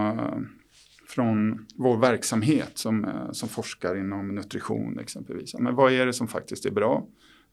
från 1.09 1.67
vår 1.75 1.99
verksamhet 1.99 2.71
som, 2.75 3.29
som 3.33 3.49
forskar 3.49 3.97
inom 3.97 4.29
nutrition 4.29 4.99
exempelvis. 4.99 5.55
Men 5.59 5.75
vad 5.75 5.93
är 5.93 6.07
det 6.07 6.13
som 6.13 6.29
faktiskt 6.29 6.67
är 6.67 6.71
bra? 6.71 7.07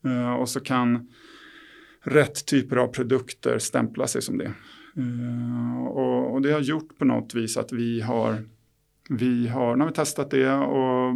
Eh, 0.06 0.34
och 0.34 0.50
så 0.50 0.60
kan 0.60 1.08
rätt 2.02 2.46
typer 2.46 2.78
av 2.78 2.88
produkter 2.88 3.60
stämpla 3.60 4.08
sig 4.08 4.22
som 4.22 4.38
det. 4.38 4.54
Eh, 4.98 5.88
och, 5.88 6.34
och 6.34 6.42
det 6.42 6.52
har 6.52 6.60
gjort 6.60 6.98
på 6.98 7.06
något 7.06 7.34
vis 7.34 7.58
att 7.58 7.72
vi 7.72 8.02
har, 8.02 8.44
vi 9.10 9.48
har, 9.48 9.76
när 9.76 9.86
vi 9.86 9.94
testat 9.94 10.32
det 10.32 10.54
och 10.54 11.14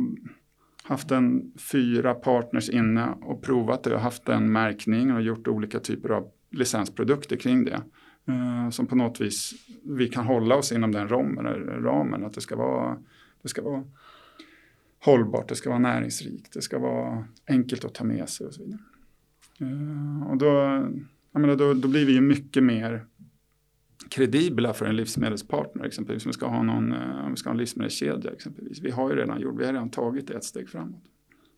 haft 0.83 1.11
en 1.11 1.51
fyra 1.71 2.13
partners 2.13 2.69
inne 2.69 3.09
och 3.21 3.43
provat 3.43 3.83
det 3.83 3.95
och 3.95 4.01
haft 4.01 4.29
en 4.29 4.51
märkning 4.51 5.13
och 5.13 5.21
gjort 5.21 5.47
olika 5.47 5.79
typer 5.79 6.09
av 6.09 6.27
licensprodukter 6.51 7.35
kring 7.35 7.65
det. 7.65 7.81
Uh, 8.29 8.69
som 8.69 8.87
på 8.87 8.95
något 8.95 9.21
vis 9.21 9.53
vi 9.83 10.07
kan 10.07 10.25
hålla 10.25 10.55
oss 10.55 10.71
inom 10.71 10.91
den 10.91 11.07
ramen, 11.07 11.45
ramen 11.83 12.25
att 12.25 12.33
det 12.33 12.41
ska, 12.41 12.55
vara, 12.55 12.97
det 13.41 13.49
ska 13.49 13.61
vara 13.61 13.83
hållbart, 15.05 15.49
det 15.49 15.55
ska 15.55 15.69
vara 15.69 15.79
näringsrikt, 15.79 16.53
det 16.53 16.61
ska 16.61 16.79
vara 16.79 17.27
enkelt 17.47 17.85
att 17.85 17.93
ta 17.93 18.03
med 18.03 18.29
sig 18.29 18.47
och 18.47 18.53
så 18.53 18.63
vidare. 18.63 18.79
Uh, 19.61 20.27
och 20.27 20.37
då, 20.37 20.47
jag 21.31 21.41
menar, 21.41 21.55
då, 21.55 21.73
då 21.73 21.87
blir 21.87 22.05
vi 22.05 22.13
ju 22.13 22.21
mycket 22.21 22.63
mer 22.63 23.05
kredibla 24.09 24.73
för 24.73 24.85
en 24.85 24.95
livsmedelspartner 24.95 25.85
exempelvis. 25.85 26.25
Om 26.25 26.29
vi 26.29 26.33
ska 26.33 26.47
ha, 26.47 26.63
någon, 26.63 26.93
eh, 26.93 27.25
om 27.25 27.31
vi 27.31 27.37
ska 27.37 27.49
ha 27.49 27.51
en 27.51 27.57
livsmedelskedja 27.57 28.31
exempelvis. 28.31 28.79
Vi 28.81 28.91
har 28.91 29.09
ju 29.09 29.15
redan 29.15 29.41
gjort, 29.41 29.59
vi 29.59 29.65
har 29.65 29.73
redan 29.73 29.89
tagit 29.89 30.29
ett 30.29 30.43
steg 30.43 30.69
framåt. 30.69 31.03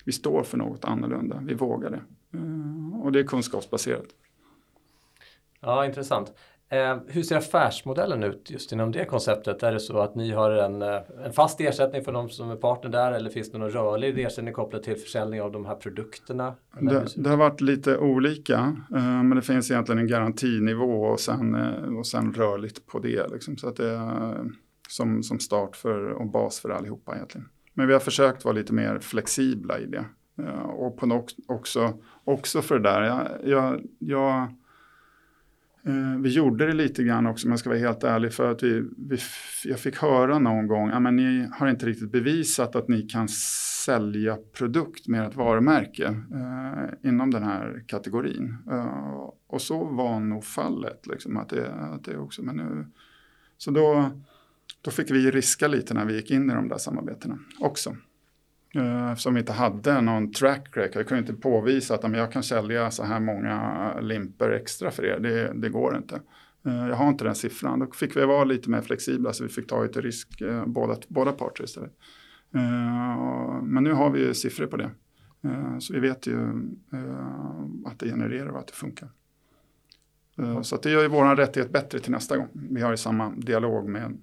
Vi 0.05 0.11
står 0.11 0.43
för 0.43 0.57
något 0.57 0.85
annorlunda, 0.85 1.41
vi 1.45 1.53
vågar 1.53 1.89
det. 1.89 2.01
Eh, 2.37 3.01
och 3.01 3.11
det 3.11 3.19
är 3.19 3.23
kunskapsbaserat. 3.23 4.07
Ja, 5.61 5.85
intressant. 5.85 6.33
Eh, 6.69 6.97
hur 7.07 7.23
ser 7.23 7.37
affärsmodellen 7.37 8.23
ut 8.23 8.51
just 8.51 8.71
inom 8.71 8.91
det 8.91 9.05
konceptet? 9.05 9.63
Är 9.63 9.71
det 9.71 9.79
så 9.79 9.99
att 9.99 10.15
ni 10.15 10.31
har 10.31 10.51
en, 10.51 10.81
eh, 10.81 11.01
en 11.25 11.33
fast 11.33 11.61
ersättning 11.61 12.03
för 12.03 12.11
de 12.11 12.29
som 12.29 12.51
är 12.51 12.55
partner 12.55 12.91
där 12.91 13.11
eller 13.11 13.29
finns 13.29 13.51
det 13.51 13.57
någon 13.57 13.69
rörlig 13.69 14.19
ersättning 14.19 14.53
kopplat 14.53 14.83
till 14.83 14.95
försäljning 14.95 15.41
av 15.41 15.51
de 15.51 15.65
här 15.65 15.75
produkterna? 15.75 16.55
Det, 16.79 17.05
det, 17.15 17.29
har 17.29 17.37
varit 17.37 17.61
lite 17.61 17.97
olika, 17.97 18.75
eh, 18.95 19.23
men 19.23 19.35
det 19.35 19.41
finns 19.41 19.71
egentligen 19.71 19.99
en 19.99 20.07
garantinivå 20.07 21.03
och 21.03 21.19
sen, 21.19 21.55
eh, 21.55 21.97
och 21.97 22.07
sen 22.07 22.33
rörligt 22.33 22.87
på 22.87 22.99
det. 22.99 23.27
Liksom, 23.31 23.57
så 23.57 23.67
att 23.67 23.75
det 23.75 23.89
är 23.89 24.45
som, 24.89 25.23
som 25.23 25.39
start 25.39 25.75
för, 25.75 26.09
och 26.09 26.27
bas 26.27 26.59
för 26.59 26.69
allihopa 26.69 27.15
egentligen. 27.15 27.49
Men 27.73 27.87
vi 27.87 27.93
har 27.93 27.99
försökt 27.99 28.45
vara 28.45 28.55
lite 28.55 28.73
mer 28.73 28.99
flexibla 28.99 29.79
i 29.79 29.85
det. 29.85 30.05
Och 30.63 30.97
på 30.97 31.05
något, 31.05 31.35
också, 31.47 31.93
också 32.23 32.61
för 32.61 32.79
det 32.79 32.89
där, 32.89 33.01
jag, 33.01 33.27
jag, 33.43 33.81
jag 33.99 34.53
Eh, 35.87 36.19
vi 36.21 36.29
gjorde 36.29 36.65
det 36.65 36.73
lite 36.73 37.03
grann 37.03 37.27
också, 37.27 37.47
om 37.47 37.51
jag 37.51 37.59
ska 37.59 37.69
vara 37.69 37.79
helt 37.79 38.03
ärlig, 38.03 38.33
för 38.33 38.51
att 38.51 38.63
vi, 38.63 38.83
vi, 38.97 39.17
jag 39.65 39.79
fick 39.79 39.97
höra 39.97 40.39
någon 40.39 40.67
gång, 40.67 40.89
att 40.89 41.13
ni 41.13 41.49
har 41.51 41.67
inte 41.67 41.85
riktigt 41.85 42.11
bevisat 42.11 42.75
att 42.75 42.87
ni 42.87 43.01
kan 43.01 43.27
sälja 43.85 44.37
produkt 44.57 45.07
med 45.07 45.27
ett 45.27 45.35
varumärke 45.35 46.05
eh, 46.05 47.09
inom 47.09 47.31
den 47.31 47.43
här 47.43 47.83
kategorin. 47.87 48.57
Eh, 48.71 49.29
och 49.47 49.61
så 49.61 49.83
var 49.83 50.19
nog 50.19 50.43
fallet, 50.43 51.07
liksom, 51.07 51.37
att, 51.37 51.49
det, 51.49 51.73
att 51.73 52.03
det 52.03 52.17
också, 52.17 52.43
men 52.43 52.55
nu, 52.55 52.85
så 53.57 53.71
då, 53.71 54.11
då 54.81 54.91
fick 54.91 55.11
vi 55.11 55.31
riska 55.31 55.67
lite 55.67 55.93
när 55.93 56.05
vi 56.05 56.15
gick 56.15 56.31
in 56.31 56.51
i 56.51 56.53
de 56.53 56.67
där 56.67 56.77
samarbetena 56.77 57.39
också. 57.59 57.95
Eh, 58.75 58.81
som 58.81 59.11
eftersom 59.11 59.33
vi 59.33 59.39
inte 59.39 59.53
hade 59.53 60.01
någon 60.01 60.31
track 60.31 60.69
record. 60.77 60.99
Jag 60.99 61.07
kunde 61.07 61.19
inte 61.19 61.41
påvisa 61.41 61.95
att 61.95 62.15
jag 62.15 62.31
kan 62.31 62.43
sälja 62.43 62.91
så 62.91 63.03
här 63.03 63.19
många 63.19 63.99
limper 64.01 64.49
extra 64.49 64.91
för 64.91 65.05
er. 65.05 65.19
Det, 65.19 65.53
det 65.53 65.69
går 65.69 65.97
inte. 65.97 66.21
Eh, 66.65 66.87
jag 66.87 66.95
har 66.95 67.09
inte 67.09 67.23
den 67.23 67.35
siffran. 67.35 67.79
Då 67.79 67.91
fick 67.91 68.17
vi 68.17 68.25
vara 68.25 68.43
lite 68.43 68.69
mer 68.69 68.81
flexibla 68.81 69.33
så 69.33 69.43
vi 69.43 69.49
fick 69.49 69.67
ta 69.67 69.83
lite 69.83 70.01
risk 70.01 70.41
eh, 70.41 70.65
båda, 70.65 70.95
båda 71.07 71.31
parter 71.31 71.63
istället. 71.63 71.93
Men 73.61 73.83
nu 73.83 73.93
har 73.93 74.09
vi 74.09 74.33
siffror 74.33 74.65
på 74.65 74.77
det. 74.77 74.89
Så 75.79 75.93
vi 75.93 75.99
vet 75.99 76.27
ju 76.27 76.37
att 77.85 77.99
det 77.99 78.05
genererar 78.05 78.47
och 78.47 78.59
att 78.59 78.67
det 78.67 78.73
funkar. 78.73 79.09
Så 80.61 80.77
det 80.77 80.89
gör 80.89 81.01
ju 81.01 81.07
vår 81.07 81.35
rättighet 81.35 81.71
bättre 81.71 81.99
till 81.99 82.11
nästa 82.11 82.37
gång. 82.37 82.47
Vi 82.53 82.81
har 82.81 82.91
ju 82.91 82.97
samma 82.97 83.29
dialog 83.29 83.89
med 83.89 84.17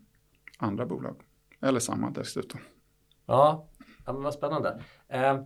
andra 0.58 0.86
bolag. 0.86 1.16
Eller 1.60 1.80
samma 1.80 2.10
dessutom. 2.10 2.60
Ja, 3.26 3.68
Ja, 4.06 4.12
men 4.12 4.22
vad 4.22 4.34
spännande. 4.34 4.80
Eh, 5.08 5.40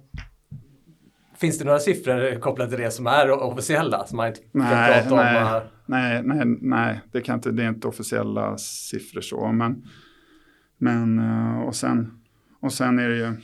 finns 1.37 1.59
det 1.59 1.65
några 1.65 1.79
siffror 1.79 2.41
kopplade 2.41 2.71
till 2.71 2.81
det 2.81 2.91
som 2.91 3.07
är 3.07 3.31
officiella? 3.31 4.07
Som 4.07 4.17
man 4.17 4.27
inte 4.27 4.41
nej, 4.53 5.05
kan 5.05 5.17
nej, 5.17 5.45
om, 5.45 5.61
nej, 5.87 6.23
nej, 6.23 6.57
nej, 6.61 7.01
det, 7.13 7.21
kan 7.21 7.35
inte, 7.35 7.51
det 7.51 7.65
är 7.65 7.69
inte 7.69 7.89
officiella 7.89 8.59
siffror 8.59 9.21
så. 9.21 9.53
Men, 9.53 9.85
men 10.79 11.19
eh, 11.19 11.61
och, 11.61 11.75
sen, 11.75 12.21
och 12.61 12.73
sen 12.73 12.99
är 12.99 13.09
det 13.09 13.17
ju 13.17 13.37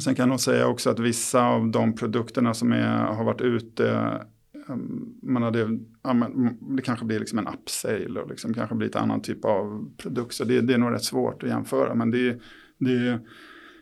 Sen 0.00 0.14
kan 0.14 0.30
jag 0.30 0.40
säga 0.40 0.66
också 0.66 0.90
att 0.90 0.98
vissa 0.98 1.44
av 1.44 1.70
de 1.70 1.94
produkterna 1.94 2.54
som 2.54 2.72
är, 2.72 2.96
har 2.98 3.24
varit 3.24 3.40
ute 3.40 3.90
ehm, 4.68 5.14
man 5.22 5.42
hade, 5.42 5.78
ja, 6.02 6.12
men 6.12 6.58
det 6.76 6.82
kanske 6.82 7.04
blir 7.04 7.18
liksom 7.18 7.38
en 7.38 7.46
upsale 7.46 8.20
och 8.20 8.30
liksom 8.30 8.54
kanske 8.54 8.74
blir 8.74 8.88
ett 8.88 8.96
annan 8.96 9.22
typ 9.22 9.44
av 9.44 9.90
produkt. 9.96 10.34
Så 10.34 10.44
det, 10.44 10.60
det 10.60 10.74
är 10.74 10.78
nog 10.78 10.92
rätt 10.92 11.04
svårt 11.04 11.42
att 11.42 11.48
jämföra. 11.48 11.94
Men 11.94 12.10
det, 12.10 12.40
det, 12.78 13.20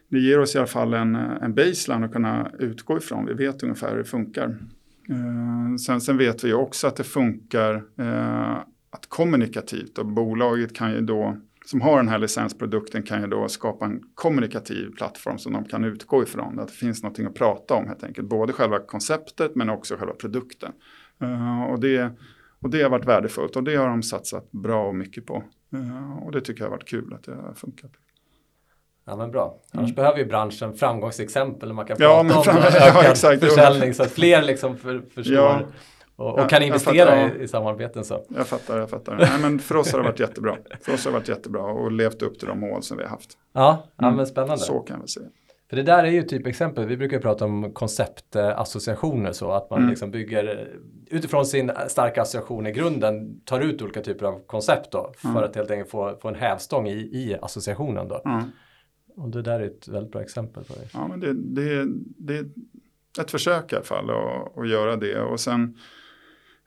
det 0.08 0.18
ger 0.18 0.40
oss 0.40 0.54
i 0.54 0.58
alla 0.58 0.66
fall 0.66 0.94
en, 0.94 1.14
en 1.14 1.54
baseline 1.54 2.04
att 2.04 2.12
kunna 2.12 2.50
utgå 2.58 2.96
ifrån. 2.98 3.26
Vi 3.26 3.34
vet 3.34 3.62
ungefär 3.62 3.90
hur 3.90 3.98
det 3.98 4.04
funkar. 4.04 4.58
Eh, 5.08 5.76
sen, 5.86 6.00
sen, 6.00 6.16
vet 6.16 6.44
vi 6.44 6.52
också 6.52 6.86
att 6.86 6.96
det 6.96 7.04
funkar 7.04 7.74
eh, 7.98 8.56
att 8.90 9.06
kommunikativt 9.08 9.98
och 9.98 10.06
bolaget 10.06 10.74
kan 10.74 10.92
ju 10.92 11.00
då 11.00 11.36
som 11.66 11.80
har 11.80 11.96
den 11.96 12.08
här 12.08 12.18
licensprodukten 12.18 13.02
kan 13.02 13.20
ju 13.20 13.26
då 13.26 13.48
skapa 13.48 13.84
en 13.84 14.02
kommunikativ 14.14 14.90
plattform 14.96 15.38
som 15.38 15.52
de 15.52 15.64
kan 15.64 15.84
utgå 15.84 16.22
ifrån. 16.22 16.58
Att 16.58 16.68
det 16.68 16.74
finns 16.74 17.02
någonting 17.02 17.26
att 17.26 17.34
prata 17.34 17.74
om 17.74 17.86
helt 17.86 18.04
enkelt. 18.04 18.28
Både 18.28 18.52
själva 18.52 18.78
konceptet 18.78 19.54
men 19.54 19.70
också 19.70 19.96
själva 19.96 20.14
produkten. 20.14 20.72
Uh, 21.22 21.62
och, 21.62 21.80
det, 21.80 22.10
och 22.60 22.70
det 22.70 22.82
har 22.82 22.90
varit 22.90 23.06
värdefullt 23.06 23.56
och 23.56 23.64
det 23.64 23.76
har 23.76 23.88
de 23.88 24.02
satsat 24.02 24.52
bra 24.52 24.88
och 24.88 24.94
mycket 24.94 25.26
på. 25.26 25.44
Uh, 25.74 26.18
och 26.18 26.32
det 26.32 26.40
tycker 26.40 26.60
jag 26.60 26.66
har 26.66 26.76
varit 26.76 26.88
kul 26.88 27.14
att 27.14 27.22
det 27.22 27.34
har 27.34 27.54
funkat. 27.54 27.92
Ja 29.06 29.16
men 29.16 29.30
bra. 29.30 29.56
Annars 29.72 29.84
mm. 29.84 29.94
behöver 29.94 30.18
ju 30.18 30.24
branschen 30.24 30.74
framgångsexempel 30.74 31.72
man 31.72 31.86
kan 31.86 31.96
ja, 32.00 32.24
prata 32.28 32.50
om 32.50 32.56
ökad 32.66 33.04
ja, 33.04 33.10
exakt, 33.10 33.44
försäljning 33.44 33.94
så 33.94 34.02
att 34.02 34.10
fler 34.10 34.42
liksom 34.42 34.76
för, 34.76 35.02
förstår 35.14 35.34
ja, 35.34 35.62
och, 36.16 36.34
och 36.34 36.40
ja, 36.40 36.48
kan 36.48 36.62
investera 36.62 37.10
fattar, 37.10 37.40
i, 37.40 37.42
i, 37.42 37.48
samarbeten. 37.48 38.04
Så. 38.04 38.24
Jag 38.28 38.46
fattar, 38.46 38.78
jag 38.78 38.90
fattar. 38.90 39.16
Nej, 39.16 39.38
men 39.40 39.58
för 39.58 39.76
oss 39.76 39.92
har 39.92 39.98
det 39.98 40.04
varit 40.04 40.20
jättebra. 40.20 40.56
För 40.80 40.94
oss 40.94 41.04
har 41.04 41.12
det 41.12 41.18
varit 41.18 41.28
jättebra 41.28 41.62
och 41.62 41.92
levt 41.92 42.22
upp 42.22 42.38
till 42.38 42.48
de 42.48 42.60
mål 42.60 42.82
som 42.82 42.96
vi 42.96 43.02
har 43.02 43.10
haft. 43.10 43.30
Ja, 43.52 43.86
ja 43.96 44.06
mm. 44.06 44.16
men 44.16 44.26
spännande. 44.26 44.58
Så 44.58 44.78
kan 44.78 45.00
vi 45.02 45.08
säga. 45.08 45.26
För 45.70 45.76
det 45.76 45.82
där 45.82 46.04
är 46.04 46.10
ju 46.10 46.22
typexempel. 46.22 46.86
Vi 46.86 46.96
brukar 46.96 47.18
prata 47.18 47.44
om 47.44 47.72
konceptassociationer 47.72 49.32
så 49.32 49.50
att 49.50 49.70
man 49.70 49.78
mm. 49.78 49.90
liksom 49.90 50.10
bygger 50.10 50.68
utifrån 51.10 51.46
sin 51.46 51.72
starka 51.88 52.22
association 52.22 52.66
i 52.66 52.72
grunden 52.72 53.40
tar 53.40 53.60
ut 53.60 53.82
olika 53.82 54.00
typer 54.00 54.26
av 54.26 54.46
koncept 54.46 54.92
då 54.92 55.12
för 55.16 55.28
mm. 55.28 55.42
att 55.42 55.56
helt 55.56 55.70
enkelt 55.70 55.90
få, 55.90 56.16
få 56.22 56.28
en 56.28 56.34
hävstång 56.34 56.88
i, 56.88 56.92
i 56.92 57.36
associationen 57.42 58.08
då. 58.08 58.22
Och 59.16 59.28
det 59.28 59.42
där 59.42 59.60
är 59.60 59.66
ett 59.66 59.88
väldigt 59.88 60.12
bra 60.12 60.22
exempel 60.22 60.64
på 60.64 60.72
det. 60.72 60.88
Ja, 60.92 61.08
men 61.08 61.20
det, 61.20 61.32
det, 61.32 61.84
det 62.18 62.36
är 62.36 62.46
ett 63.20 63.30
försök 63.30 63.72
i 63.72 63.76
alla 63.76 63.84
fall 63.84 64.10
att, 64.10 64.58
att 64.58 64.68
göra 64.68 64.96
det 64.96 65.20
och 65.20 65.40
sen 65.40 65.78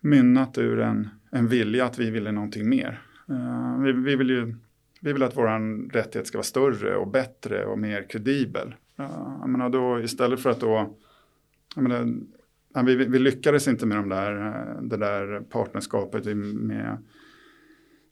mynnat 0.01 0.57
ur 0.57 0.79
en, 0.79 1.09
en 1.31 1.47
vilja 1.47 1.85
att 1.85 1.99
vi 1.99 2.09
ville 2.09 2.31
någonting 2.31 2.69
mer. 2.69 3.01
Uh, 3.29 3.81
vi, 3.81 3.91
vi, 3.91 4.15
vill 4.15 4.29
ju 4.29 4.55
vi 5.01 5.13
vill 5.13 5.23
att 5.23 5.37
vår 5.37 5.89
rättighet 5.93 6.27
ska 6.27 6.37
vara 6.37 6.43
större 6.43 6.95
och 6.95 7.07
bättre 7.07 7.65
och 7.65 7.79
mer 7.79 8.09
kredibel. 8.09 8.75
Uh, 8.99 9.37
jag 9.41 9.49
menar 9.49 9.69
då, 9.69 9.99
istället 9.99 10.39
för 10.39 10.49
att 10.49 10.59
då, 10.59 10.97
jag 11.75 11.83
menar, 11.83 12.85
vi, 12.85 12.95
vi 12.95 13.19
lyckades 13.19 13.67
inte 13.67 13.85
med 13.85 13.97
de 13.97 14.09
där, 14.09 14.47
eh, 14.47 14.81
det 14.81 14.97
där 14.97 15.41
partnerskapet 15.41 16.37
med 16.55 16.97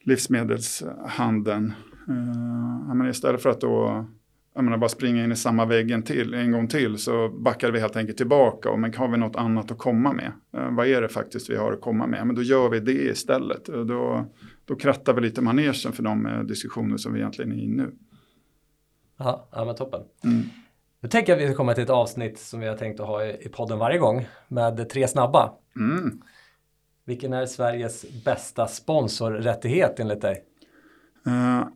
livsmedelshandeln. 0.00 1.72
Uh, 2.08 2.94
menar, 2.94 3.08
istället 3.08 3.42
för 3.42 3.50
att 3.50 3.60
då 3.60 4.06
jag 4.58 4.64
menar, 4.64 4.78
bara 4.78 4.88
springa 4.88 5.24
in 5.24 5.32
i 5.32 5.36
samma 5.36 5.64
vägg 5.64 5.90
en, 5.90 6.02
till, 6.02 6.34
en 6.34 6.52
gång 6.52 6.68
till 6.68 6.98
så 6.98 7.28
backade 7.28 7.72
vi 7.72 7.80
helt 7.80 7.96
enkelt 7.96 8.18
tillbaka. 8.18 8.70
Och 8.70 8.78
men 8.78 8.94
har 8.94 9.08
vi 9.08 9.18
något 9.18 9.36
annat 9.36 9.70
att 9.70 9.78
komma 9.78 10.12
med? 10.12 10.32
Uh, 10.56 10.76
vad 10.76 10.86
är 10.86 11.02
det 11.02 11.08
faktiskt 11.08 11.50
vi 11.50 11.56
har 11.56 11.72
att 11.72 11.80
komma 11.80 12.06
med? 12.06 12.26
Men 12.26 12.36
då 12.36 12.42
gör 12.42 12.68
vi 12.68 12.80
det 12.80 12.92
istället. 12.92 13.64
Då, 13.64 14.26
då 14.64 14.76
krattar 14.76 15.14
vi 15.14 15.20
lite 15.20 15.40
manegen 15.42 15.92
för 15.92 16.02
de 16.02 16.26
uh, 16.26 16.42
diskussioner 16.42 16.96
som 16.96 17.12
vi 17.12 17.20
egentligen 17.20 17.52
är 17.52 17.56
i 17.56 17.68
nu. 17.68 17.92
Ja, 19.18 19.48
ja 19.52 19.64
men 19.64 19.74
toppen. 19.74 20.00
Mm. 20.24 20.42
Nu 21.00 21.08
tänker 21.08 21.32
jag 21.32 21.36
att 21.36 21.42
vi 21.42 21.48
ska 21.48 21.56
komma 21.56 21.74
till 21.74 21.84
ett 21.84 21.90
avsnitt 21.90 22.38
som 22.38 22.60
vi 22.60 22.66
har 22.66 22.76
tänkt 22.76 23.00
att 23.00 23.06
ha 23.06 23.24
i, 23.24 23.46
i 23.46 23.48
podden 23.48 23.78
varje 23.78 23.98
gång 23.98 24.28
med 24.48 24.88
tre 24.88 25.08
snabba. 25.08 25.52
Mm. 25.76 26.22
Vilken 27.04 27.32
är 27.32 27.46
Sveriges 27.46 28.24
bästa 28.24 28.66
sponsorrättighet 28.66 30.00
enligt 30.00 30.20
dig? 30.20 30.44
Uh, 31.26 31.66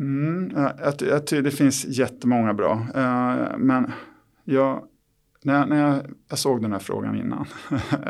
mm, 0.00 0.50
jag, 0.54 0.94
jag 1.00 1.26
tycker 1.26 1.42
det 1.42 1.50
finns 1.50 1.84
jättemånga 1.84 2.54
bra. 2.54 2.72
Uh, 2.96 3.58
men 3.58 3.92
jag, 4.44 4.82
när, 5.42 5.58
jag, 5.58 5.68
när 5.68 5.90
jag, 5.90 6.02
jag, 6.28 6.38
såg 6.38 6.62
den 6.62 6.72
här 6.72 6.78
frågan 6.78 7.16
innan, 7.16 7.46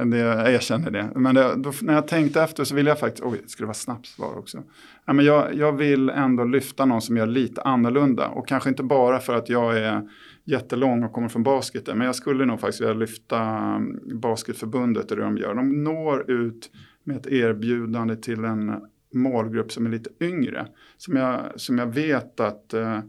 det, 0.11 0.19
jag 0.19 0.53
erkänner 0.53 0.91
det, 0.91 1.11
men 1.15 1.35
det, 1.35 1.55
då, 1.57 1.73
när 1.83 1.95
jag 1.95 2.09
tänkte 2.09 2.43
efter 2.43 2.65
så 2.65 2.75
ville 2.75 2.91
jag 2.91 2.99
faktiskt, 2.99 3.25
oj, 3.25 3.41
det 3.43 3.49
skulle 3.49 3.67
vara 3.67 3.75
snabbt 3.75 4.07
svar 4.07 4.39
också. 4.39 4.63
Ja, 5.05 5.13
men 5.13 5.25
jag, 5.25 5.55
jag 5.55 5.73
vill 5.73 6.11
ändå 6.11 6.45
lyfta 6.45 6.85
någon 6.85 7.03
som 7.03 7.17
gör 7.17 7.27
lite 7.27 7.63
annorlunda 7.63 8.29
och 8.29 8.49
kanske 8.49 8.69
inte 8.69 8.83
bara 8.83 9.19
för 9.19 9.35
att 9.35 9.49
jag 9.49 9.79
är 9.79 10.09
jättelång 10.45 11.05
och 11.05 11.13
kommer 11.13 11.29
från 11.29 11.43
basketen. 11.43 11.99
Men 11.99 12.07
jag 12.07 12.17
skulle 12.17 12.45
nog 12.45 12.61
faktiskt 12.61 12.81
vilja 12.81 12.95
lyfta 12.95 13.41
mm, 13.41 14.01
Basketförbundet 14.21 15.11
och 15.11 15.17
det 15.17 15.23
de 15.23 15.39
gör. 15.39 15.55
De 15.55 15.85
når 15.85 16.31
ut 16.31 16.71
med 17.05 17.17
ett 17.17 17.27
erbjudande 17.27 18.17
till 18.17 18.45
en 18.45 18.73
målgrupp 19.15 19.73
som 19.73 19.87
är 19.87 19.91
lite 19.91 20.11
yngre. 20.21 20.67
Som 20.97 21.17
jag, 21.17 21.61
som 21.61 21.79
jag 21.79 21.87
vet 21.87 22.41
att, 22.41 22.75
eh, 22.75 23.01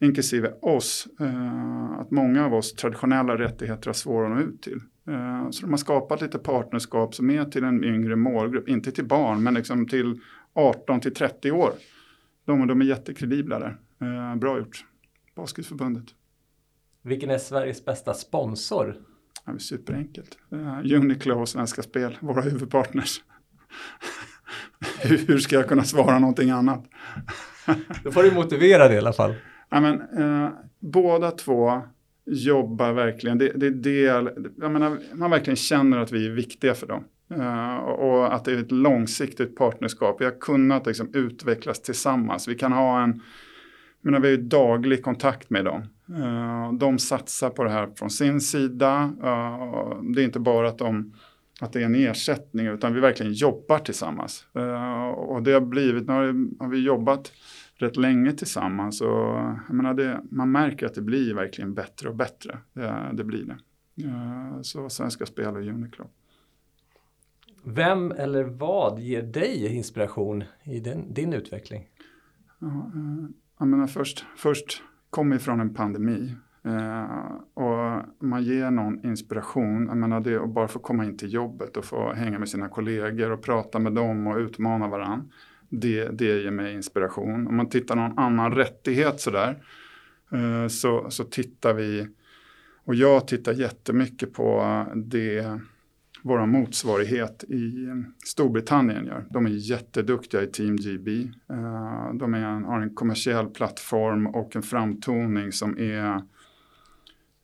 inklusive 0.00 0.52
oss, 0.62 1.08
eh, 1.20 1.90
att 1.90 2.10
många 2.10 2.46
av 2.46 2.54
oss 2.54 2.72
traditionella 2.72 3.38
rättigheter 3.38 3.86
har 3.86 3.94
svåra 3.94 4.26
att 4.26 4.32
nå 4.32 4.40
ut 4.40 4.62
till. 4.62 4.80
Eh, 5.08 5.50
så 5.50 5.62
de 5.62 5.70
har 5.70 5.76
skapat 5.76 6.20
lite 6.20 6.38
partnerskap 6.38 7.14
som 7.14 7.30
är 7.30 7.44
till 7.44 7.64
en 7.64 7.84
yngre 7.84 8.16
målgrupp, 8.16 8.68
inte 8.68 8.92
till 8.92 9.06
barn, 9.06 9.42
men 9.42 9.54
liksom 9.54 9.88
till 9.88 10.20
18 10.52 11.00
till 11.00 11.14
30 11.14 11.52
år. 11.52 11.72
De, 12.44 12.66
de 12.66 12.80
är 12.80 12.84
jättekredibla 12.84 13.58
där. 13.58 13.78
Eh, 14.00 14.36
bra 14.36 14.58
gjort, 14.58 14.84
Basketförbundet. 15.34 16.04
Vilken 17.02 17.30
är 17.30 17.38
Sveriges 17.38 17.84
bästa 17.84 18.14
sponsor? 18.14 18.96
Ja, 19.44 19.58
superenkelt. 19.58 20.38
Uniqlo 20.94 21.40
och 21.40 21.48
Svenska 21.48 21.82
Spel, 21.82 22.18
våra 22.20 22.40
huvudpartners. 22.40 23.22
Hur 25.02 25.38
ska 25.38 25.56
jag 25.56 25.68
kunna 25.68 25.84
svara 25.84 26.18
någonting 26.18 26.50
annat? 26.50 26.84
Då 28.04 28.12
får 28.12 28.22
du 28.22 28.30
motivera 28.30 28.88
det 28.88 28.94
i 28.94 28.98
alla 28.98 29.12
fall. 29.12 29.34
Ja, 29.70 29.80
men, 29.80 30.00
uh, 30.00 30.50
båda 30.80 31.30
två 31.30 31.82
jobbar 32.26 32.92
verkligen, 32.92 33.38
det, 33.38 33.52
det 33.54 33.66
är 33.66 33.70
del, 33.70 34.30
jag 34.60 34.70
menar, 34.70 34.98
man 35.14 35.30
verkligen 35.30 35.56
känner 35.56 35.98
att 35.98 36.12
vi 36.12 36.26
är 36.26 36.30
viktiga 36.30 36.74
för 36.74 36.86
dem. 36.86 37.04
Uh, 37.38 37.76
och 37.76 38.34
att 38.34 38.44
det 38.44 38.52
är 38.52 38.58
ett 38.58 38.72
långsiktigt 38.72 39.56
partnerskap. 39.56 40.20
Vi 40.20 40.24
har 40.24 40.40
kunnat 40.40 40.86
liksom, 40.86 41.14
utvecklas 41.14 41.82
tillsammans. 41.82 42.48
Vi 42.48 42.54
kan 42.54 42.72
ha 42.72 43.02
en, 43.02 43.22
men 44.00 44.22
vi 44.22 44.28
har 44.28 44.36
ju 44.36 44.42
daglig 44.42 45.02
kontakt 45.02 45.50
med 45.50 45.64
dem. 45.64 45.82
Uh, 46.10 46.72
de 46.72 46.98
satsar 46.98 47.50
på 47.50 47.64
det 47.64 47.70
här 47.70 47.88
från 47.96 48.10
sin 48.10 48.40
sida. 48.40 49.12
Uh, 49.22 50.02
det 50.14 50.22
är 50.22 50.24
inte 50.24 50.40
bara 50.40 50.68
att, 50.68 50.78
de, 50.78 51.12
att 51.60 51.72
det 51.72 51.80
är 51.80 51.84
en 51.84 51.94
ersättning 51.94 52.66
utan 52.66 52.94
vi 52.94 53.00
verkligen 53.00 53.32
jobbar 53.32 53.78
tillsammans. 53.78 54.46
Uh, 54.56 55.08
och 55.08 55.42
det 55.42 55.52
har 55.52 55.60
blivit, 55.60 56.06
nu 56.06 56.12
har, 56.12 56.68
vi 56.68 56.78
jobbat 56.78 57.32
rätt 57.74 57.96
länge 57.96 58.32
tillsammans 58.32 59.00
och 59.00 59.96
det, 59.96 60.20
man 60.30 60.52
märker 60.52 60.86
att 60.86 60.94
det 60.94 61.02
blir 61.02 61.34
verkligen 61.34 61.74
bättre 61.74 62.08
och 62.08 62.16
bättre. 62.16 62.58
Det, 62.72 63.10
det 63.12 63.24
blir 63.24 63.44
det. 63.44 63.56
så 64.62 64.88
Svenska 64.88 65.26
Spel 65.26 65.56
och 65.56 65.62
Uniqlo. 65.62 66.04
Vem 67.64 68.12
eller 68.12 68.44
vad 68.44 69.00
ger 69.00 69.22
dig 69.22 69.76
inspiration 69.76 70.44
i 70.64 70.80
din, 70.80 71.14
din 71.14 71.32
utveckling? 71.32 71.88
jag 73.58 73.68
menar 73.68 73.86
först, 73.86 74.24
först 74.36 74.82
kommer 75.10 75.38
från 75.38 75.60
en 75.60 75.74
pandemi. 75.74 76.34
Eh, 76.64 77.32
och 77.54 78.02
man 78.18 78.42
ger 78.42 78.70
någon 78.70 79.04
inspiration, 79.06 79.86
jag 79.86 79.96
menar 79.96 80.20
det 80.20 80.42
att 80.42 80.48
bara 80.48 80.68
få 80.68 80.78
komma 80.78 81.04
in 81.04 81.16
till 81.16 81.32
jobbet 81.32 81.76
och 81.76 81.84
få 81.84 82.12
hänga 82.12 82.38
med 82.38 82.48
sina 82.48 82.68
kollegor 82.68 83.30
och 83.30 83.42
prata 83.42 83.78
med 83.78 83.92
dem 83.92 84.26
och 84.26 84.36
utmana 84.36 84.88
varandra. 84.88 85.24
Det, 85.68 86.08
det 86.08 86.42
ger 86.42 86.50
mig 86.50 86.74
inspiration. 86.74 87.46
Om 87.46 87.56
man 87.56 87.68
tittar 87.68 87.96
någon 87.96 88.18
annan 88.18 88.52
rättighet 88.52 89.20
sådär 89.20 89.62
eh, 90.32 90.68
så, 90.68 91.10
så 91.10 91.24
tittar 91.24 91.74
vi, 91.74 92.08
och 92.84 92.94
jag 92.94 93.28
tittar 93.28 93.52
jättemycket 93.52 94.32
på 94.32 94.84
det 94.94 95.60
vår 96.22 96.46
motsvarighet 96.46 97.44
i 97.44 97.88
Storbritannien 98.24 99.06
gör. 99.06 99.26
De 99.30 99.46
är 99.46 99.50
jätteduktiga 99.50 100.42
i 100.42 100.46
Team 100.46 100.76
GB. 100.76 101.08
Eh, 101.50 102.14
de 102.14 102.34
är 102.34 102.38
en, 102.38 102.64
har 102.64 102.80
en 102.80 102.94
kommersiell 102.94 103.46
plattform 103.46 104.26
och 104.26 104.56
en 104.56 104.62
framtoning 104.62 105.52
som 105.52 105.78
är 105.78 106.22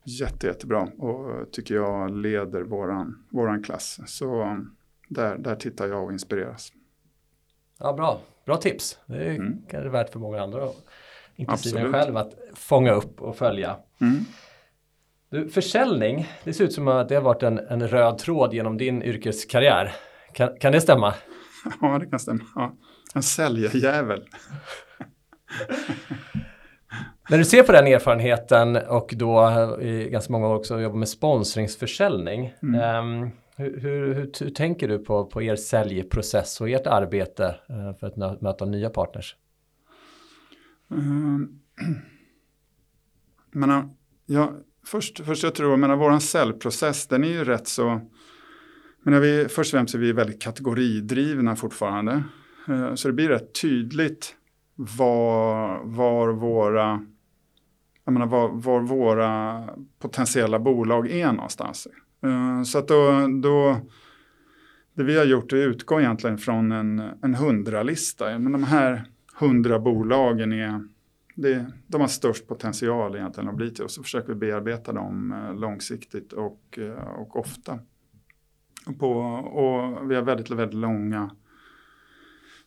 jätte, 0.09 0.47
jättebra 0.47 0.89
och 0.99 1.53
tycker 1.53 1.75
jag 1.75 2.17
leder 2.17 2.63
våran, 2.63 3.27
våran 3.31 3.63
klass. 3.63 4.01
Så 4.07 4.59
där, 5.09 5.39
där 5.39 5.57
tittar 5.57 5.87
jag 5.87 6.05
och 6.05 6.13
inspireras. 6.13 6.73
Ja, 7.79 7.93
bra. 7.93 8.21
Bra 8.45 8.57
tips. 8.57 8.99
Det 9.07 9.17
är 9.17 9.31
mm. 9.31 9.59
kanske 9.71 9.89
värt 9.89 10.13
för 10.13 10.19
många 10.19 10.43
andra, 10.43 10.69
inklusive 11.37 11.83
mig 11.83 11.93
själv, 11.93 12.17
att 12.17 12.35
fånga 12.55 12.93
upp 12.93 13.23
och 13.23 13.37
följa. 13.37 13.77
Mm. 14.01 14.25
Du, 15.31 15.49
försäljning, 15.49 16.29
det 16.45 16.53
ser 16.53 16.65
ut 16.65 16.73
som 16.73 16.89
att 16.89 17.09
det 17.09 17.15
har 17.15 17.23
varit 17.23 17.43
en, 17.43 17.59
en 17.59 17.89
röd 17.89 18.19
tråd 18.19 18.55
genom 18.55 18.79
din 18.79 19.03
yrkeskarriär. 19.03 19.95
Kan, 20.33 20.57
kan 20.61 20.73
det 20.73 20.81
stämma? 20.81 21.15
Ja, 21.81 21.99
det 21.99 22.07
kan 22.07 22.19
stämma. 22.19 22.45
Ja. 22.55 22.77
En 23.15 23.23
säljarjävel. 23.23 24.29
När 27.31 27.39
du 27.39 27.45
ser 27.45 27.63
på 27.63 27.73
den 27.73 27.87
erfarenheten 27.87 28.77
och 28.77 29.15
då 29.17 29.49
i 29.81 30.09
ganska 30.11 30.33
många 30.33 30.49
år 30.49 30.55
också 30.55 30.81
jobbar 30.81 30.97
med 30.97 31.09
sponsringsförsäljning. 31.09 32.53
Mm. 32.63 33.25
Um, 33.25 33.31
hur, 33.57 33.81
hur, 33.81 34.15
hur, 34.15 34.31
hur, 34.41 34.51
tänker 34.51 34.89
du 34.89 34.99
på, 34.99 35.25
på 35.25 35.43
er 35.43 35.57
säljprocess 35.57 36.61
och 36.61 36.71
ert 36.71 36.87
arbete 36.87 37.55
uh, 37.71 37.99
för 37.99 38.07
att 38.07 38.43
möta 38.43 38.65
nya 38.65 38.91
partners? 38.91 39.37
Um, 40.91 41.61
men, 43.51 43.91
ja, 44.27 44.53
först, 44.87 45.25
först 45.25 45.43
jag 45.43 45.55
tror, 45.55 45.89
jag 45.89 45.97
vår 45.97 46.19
säljprocess 46.19 47.07
den 47.07 47.25
är 47.25 47.29
ju 47.29 47.45
rätt 47.45 47.69
så, 47.69 48.01
men 49.03 49.21
vi, 49.21 49.49
först 49.49 49.75
och 49.75 49.79
främst 49.79 49.95
är 49.95 49.99
vi 49.99 50.13
väldigt 50.13 50.43
kategoridrivna 50.43 51.57
fortfarande. 51.57 52.23
Eh, 52.69 52.95
så 52.95 53.09
det 53.09 53.15
blir 53.15 53.29
rätt 53.29 53.61
tydligt 53.61 54.35
var, 54.75 55.81
var 55.85 56.29
våra 56.29 57.07
jag 58.09 58.13
menar, 58.13 58.27
var, 58.27 58.49
var 58.49 58.81
våra 58.81 59.65
potentiella 59.99 60.59
bolag 60.59 61.11
är 61.11 61.33
någonstans. 61.33 61.89
Eh, 62.23 62.63
så 62.63 62.79
att 62.79 62.89
då, 62.89 63.29
då 63.43 63.81
det 64.95 65.03
vi 65.03 65.19
har 65.19 65.25
gjort 65.25 65.53
är 65.53 65.57
att 65.57 65.71
utgå 65.71 66.01
egentligen 66.01 66.39
från 66.39 66.73
en, 66.73 66.99
en 67.23 67.35
hundralista. 67.35 68.39
Men 68.39 68.53
de 68.53 68.65
här 68.65 69.05
hundra 69.35 69.79
bolagen 69.79 70.53
är 70.53 70.89
det, 71.35 71.73
de 71.87 72.01
har 72.01 72.09
störst 72.09 72.49
potential 72.49 73.17
egentligen 73.17 73.49
att 73.49 73.57
bli 73.57 73.71
till 73.71 73.85
och 73.85 73.91
så 73.91 74.03
försöker 74.03 74.29
vi 74.29 74.35
bearbeta 74.35 74.93
dem 74.93 75.33
eh, 75.33 75.55
långsiktigt 75.55 76.33
och, 76.33 76.79
eh, 76.79 77.09
och 77.19 77.37
ofta. 77.37 77.79
Och, 78.87 78.99
på, 78.99 79.11
och 79.33 80.11
vi 80.11 80.15
har 80.15 80.23
väldigt, 80.23 80.51
väldigt 80.51 80.79
långa, 80.79 81.31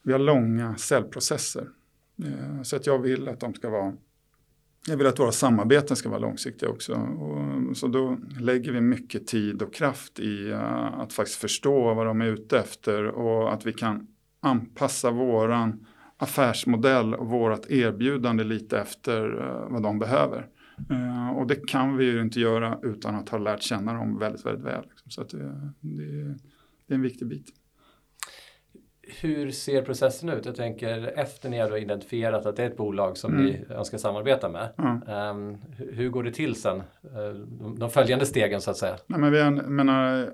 vi 0.03 0.11
har 0.11 0.19
långa 0.19 0.75
säljprocesser. 0.75 1.67
Så 2.63 2.75
att 2.75 2.87
jag 2.87 2.99
vill 2.99 3.27
att 3.27 3.39
de 3.39 3.53
ska 3.53 3.69
vara 3.69 3.93
jag 4.87 4.97
vill 4.97 5.07
att 5.07 5.19
våra 5.19 5.31
samarbeten 5.31 5.97
ska 5.97 6.09
vara 6.09 6.19
långsiktiga 6.19 6.69
också. 6.69 6.93
Och, 6.93 7.77
så 7.77 7.87
då 7.87 8.17
lägger 8.39 8.71
vi 8.71 8.81
mycket 8.81 9.27
tid 9.27 9.61
och 9.61 9.73
kraft 9.73 10.19
i 10.19 10.49
eh, 10.49 10.99
att 10.99 11.13
faktiskt 11.13 11.39
förstå 11.39 11.93
vad 11.93 12.05
de 12.05 12.21
är 12.21 12.25
ute 12.25 12.59
efter 12.59 13.05
och 13.05 13.53
att 13.53 13.65
vi 13.65 13.73
kan 13.73 14.07
anpassa 14.39 15.11
våran 15.11 15.85
affärsmodell 16.17 17.13
och 17.13 17.27
vårt 17.27 17.69
erbjudande 17.69 18.43
lite 18.43 18.79
efter 18.79 19.39
uh, 19.39 19.67
vad 19.69 19.83
de 19.83 19.99
behöver. 19.99 20.47
Uh, 20.91 21.29
och 21.29 21.47
det 21.47 21.67
kan 21.67 21.97
vi 21.97 22.05
ju 22.05 22.21
inte 22.21 22.39
göra 22.39 22.79
utan 22.83 23.15
att 23.15 23.29
ha 23.29 23.37
lärt 23.37 23.61
känna 23.61 23.93
dem 23.93 24.19
väldigt, 24.19 24.45
väldigt 24.45 24.65
väl. 24.65 24.83
Liksom. 24.89 25.11
Så 25.11 25.21
att 25.21 25.29
det, 25.29 25.71
det, 25.79 26.35
det, 26.87 26.93
är 26.93 26.95
en 26.95 27.01
viktig 27.01 27.27
bit 27.27 27.47
hur 29.19 29.51
ser 29.51 29.81
processen 29.81 30.29
ut? 30.29 30.45
Jag 30.45 30.55
tänker 30.55 31.19
efter 31.19 31.49
ni 31.49 31.59
har 31.59 31.77
identifierat 31.77 32.45
att 32.45 32.55
det 32.55 32.63
är 32.63 32.67
ett 32.67 32.77
bolag 32.77 33.17
som 33.17 33.33
mm. 33.33 33.45
ni 33.45 33.65
önskar 33.69 33.97
samarbeta 33.97 34.49
med. 34.49 34.69
Mm. 34.77 35.27
Um, 35.37 35.57
hur 35.77 36.09
går 36.09 36.23
det 36.23 36.31
till 36.31 36.55
sen? 36.55 36.77
Uh, 36.77 36.83
de, 37.59 37.79
de 37.79 37.89
följande 37.89 38.25
stegen 38.25 38.61
så 38.61 38.71
att 38.71 38.77
säga. 38.77 38.97
Nej, 39.07 39.19
men 39.19 39.31
vi 39.31 39.39
är, 39.39 39.51
menar, 39.51 40.29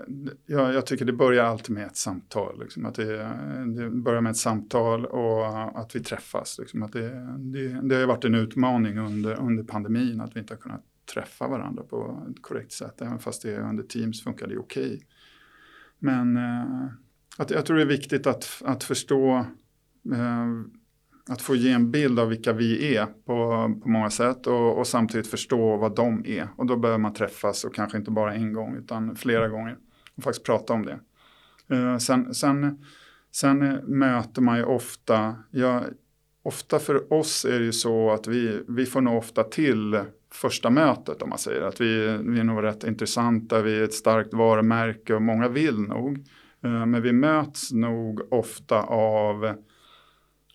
jag, 0.46 0.74
jag, 0.74 0.86
tycker 0.86 1.06
det 1.06 1.13
börjar 1.13 1.46
alltid 1.46 1.76
med 1.76 1.86
ett 1.86 1.98
samtal. 1.98 2.60
Liksom, 2.60 2.86
att 2.86 2.96
det, 2.96 3.18
det, 3.76 3.90
börjar 3.90 4.22
med 4.22 4.30
ett 4.30 4.38
samtal 4.38 5.06
och 5.06 5.80
att 5.80 5.96
vi 5.96 6.00
träffas. 6.00 6.60
Liksom, 6.60 6.84
att 6.84 6.94
det, 6.94 7.10
det, 7.38 7.82
det 7.82 7.96
har 7.96 8.06
varit 8.06 8.26
en 8.26 8.36
utmaning 8.36 8.98
under, 8.98 9.40
under 9.40 9.63
pandemin 9.63 10.22
att 10.22 10.36
vi 10.36 10.40
inte 10.40 10.54
har 10.54 10.60
kunnat 10.60 10.84
träffa 11.13 11.48
varandra 11.48 11.84
på 11.84 12.28
ett 12.32 12.42
korrekt 12.42 12.72
sätt. 12.72 13.02
Även 13.02 13.20
fast 13.20 13.42
det 13.42 13.58
under 13.58 13.84
Teams 13.84 14.24
funkar 14.24 14.48
det 14.48 14.58
okej. 14.58 14.86
Okay. 14.86 15.00
Men 16.00 16.38
uh, 16.38 16.88
att, 17.38 17.52
jag 17.52 17.65
tror 17.65 17.78
det 17.78 17.84
är 17.84 17.88
viktigt 17.88 18.28
att, 18.28 18.62
att 18.65 18.84
förstå, 18.84 19.45
eh, 20.13 20.47
att 21.30 21.41
få 21.41 21.56
ge 21.56 21.71
en 21.71 21.91
bild 21.91 22.19
av 22.19 22.30
vilka 22.30 22.54
vi 22.54 22.95
är 22.95 23.06
på, 23.06 23.69
på 23.84 23.89
många 23.89 24.10
sätt 24.10 24.47
och, 24.47 24.78
och, 24.78 24.88
samtidigt 24.88 25.28
förstå 25.28 25.78
vad 25.78 25.95
de 25.95 26.26
är. 26.26 26.47
Och 26.56 26.65
då 26.65 26.78
behöver 26.78 27.00
man 27.00 27.13
träffas 27.13 27.63
och 27.63 27.76
kanske 27.76 27.97
inte 27.97 28.12
bara 28.12 28.34
en 28.34 28.54
gång 28.54 28.76
utan 28.76 29.15
flera 29.15 29.47
gånger 29.47 29.78
och 30.15 30.23
faktiskt 30.23 30.45
prata 30.45 30.73
om 30.73 30.86
det. 30.86 31.00
Eh, 31.76 31.97
sen, 31.97 32.34
sen, 32.34 32.86
sen 33.32 33.60
möter 33.86 34.41
man 34.41 34.58
ju 34.58 34.63
ofta, 34.63 35.36
ja, 35.52 35.84
ofta 36.43 36.80
för 36.80 37.13
oss 37.13 37.45
är 37.45 37.60
det 37.60 37.65
ju 37.65 37.73
så 37.73 38.12
att 38.12 38.28
vi, 38.28 38.63
vi 38.67 38.86
får 38.86 39.02
nog 39.02 39.17
ofta 39.17 39.43
till 39.43 40.00
första 40.32 40.69
mötet 40.69 41.21
om 41.21 41.30
man 41.30 41.38
säger 41.38 41.62
att 41.62 41.82
vi, 41.82 42.17
vi 42.17 42.39
är 42.39 42.43
nog 42.43 42.63
rätt 42.63 42.84
intressanta, 42.84 43.62
vi 43.62 43.80
är 43.80 43.84
ett 43.84 43.93
starkt 43.93 44.34
varumärke 44.34 45.13
och 45.13 45.21
många 45.21 45.47
vill 45.47 45.80
nog. 45.80 46.26
Eh, 46.63 46.86
men 46.86 47.02
vi 47.02 47.12
möts 47.12 47.72
nog 47.72 48.34
ofta 48.34 48.82
av 48.82 49.56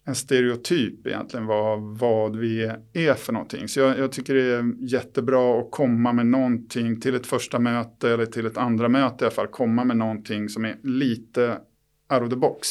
en 0.04 0.14
stereotyp 0.14 1.06
egentligen 1.06 1.46
vad, 1.46 1.98
vad 1.98 2.36
vi 2.36 2.72
är 2.92 3.14
för 3.14 3.32
någonting. 3.32 3.68
Så 3.68 3.80
jag, 3.80 3.98
jag, 3.98 4.12
tycker 4.12 4.34
det 4.34 4.42
är 4.42 4.74
jättebra 4.78 5.60
att 5.60 5.70
komma 5.70 6.12
med 6.12 6.26
någonting 6.26 7.00
till 7.00 7.14
ett 7.14 7.26
första 7.26 7.58
möte 7.58 8.10
eller 8.10 8.26
till 8.26 8.46
ett 8.46 8.56
andra 8.56 8.88
möte 8.88 9.24
i 9.24 9.26
alla 9.26 9.34
fall. 9.34 9.46
Komma 9.46 9.84
med 9.84 9.96
någonting 9.96 10.48
som 10.48 10.64
är 10.64 10.76
lite 10.82 11.58
out 12.12 12.22
of 12.22 12.30
the 12.30 12.36
box. 12.36 12.68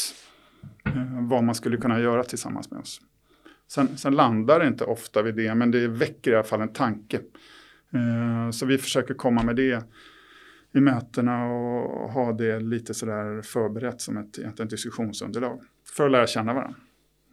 Eh, 0.85 1.27
vad 1.29 1.43
man 1.43 1.55
skulle 1.55 1.77
kunna 1.77 1.99
göra 1.99 2.23
tillsammans 2.23 2.71
med 2.71 2.79
oss. 2.79 3.01
Sen, 3.67 3.97
sen 3.97 4.15
landar 4.15 4.59
det 4.59 4.67
inte 4.67 4.83
ofta 4.83 5.21
vid 5.21 5.35
det, 5.35 5.55
men 5.55 5.71
det 5.71 5.87
väcker 5.87 6.31
i 6.31 6.35
alla 6.35 6.43
fall 6.43 6.61
en 6.61 6.73
tanke. 6.73 7.19
Eh, 7.93 8.51
så 8.51 8.65
vi 8.65 8.77
försöker 8.77 9.13
komma 9.13 9.43
med 9.43 9.55
det 9.55 9.83
i 10.73 10.79
mötena 10.79 11.45
och 11.45 12.11
ha 12.11 12.33
det 12.33 12.59
lite 12.59 12.93
sådär 12.93 13.41
förberett 13.41 14.01
som 14.01 14.17
ett, 14.17 14.37
ett 14.37 14.69
diskussionsunderlag. 14.69 15.61
För 15.95 16.05
att 16.05 16.11
lära 16.11 16.27
känna 16.27 16.53
varandra. 16.53 16.79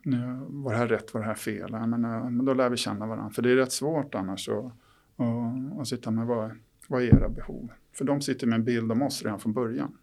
Nu, 0.02 0.46
var 0.48 0.72
det 0.72 0.78
här 0.78 0.86
rätt, 0.86 1.14
var 1.14 1.20
det 1.20 1.26
här 1.26 1.34
fel? 1.34 1.68
Ja, 1.72 1.86
men, 1.86 2.00
men 2.36 2.44
då 2.44 2.54
lär 2.54 2.68
vi 2.68 2.76
känna 2.76 3.06
varandra. 3.06 3.30
För 3.30 3.42
det 3.42 3.50
är 3.50 3.56
rätt 3.56 3.72
svårt 3.72 4.14
annars 4.14 4.48
att, 4.48 4.64
att, 5.16 5.80
att 5.80 5.88
sitta 5.88 6.10
med 6.10 6.26
vad, 6.26 6.50
vad 6.88 7.02
är 7.02 7.06
era 7.06 7.28
behov? 7.28 7.68
För 7.92 8.04
de 8.04 8.20
sitter 8.20 8.46
med 8.46 8.56
en 8.56 8.64
bild 8.64 8.92
om 8.92 9.02
oss 9.02 9.22
redan 9.22 9.40
från 9.40 9.52
början. 9.52 9.96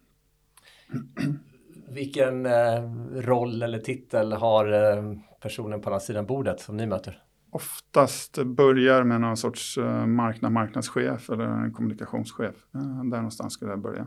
Vilken 1.88 2.46
eh, 2.46 2.82
roll 3.14 3.62
eller 3.62 3.78
titel 3.78 4.32
har 4.32 4.72
eh, 4.72 5.18
personen 5.40 5.80
på 5.80 5.88
andra 5.88 6.00
sidan 6.00 6.26
bordet 6.26 6.60
som 6.60 6.76
ni 6.76 6.86
möter? 6.86 7.22
Oftast 7.56 8.44
börjar 8.44 9.04
med 9.04 9.20
någon 9.20 9.36
sorts 9.36 9.78
eh, 9.78 10.06
marknad, 10.06 10.52
marknadschef 10.52 11.30
eller 11.30 11.44
en 11.44 11.72
kommunikationschef. 11.72 12.54
Eh, 12.74 13.04
där 13.04 13.16
någonstans 13.16 13.52
skulle 13.52 13.70
jag 13.70 13.80
börja. 13.80 14.06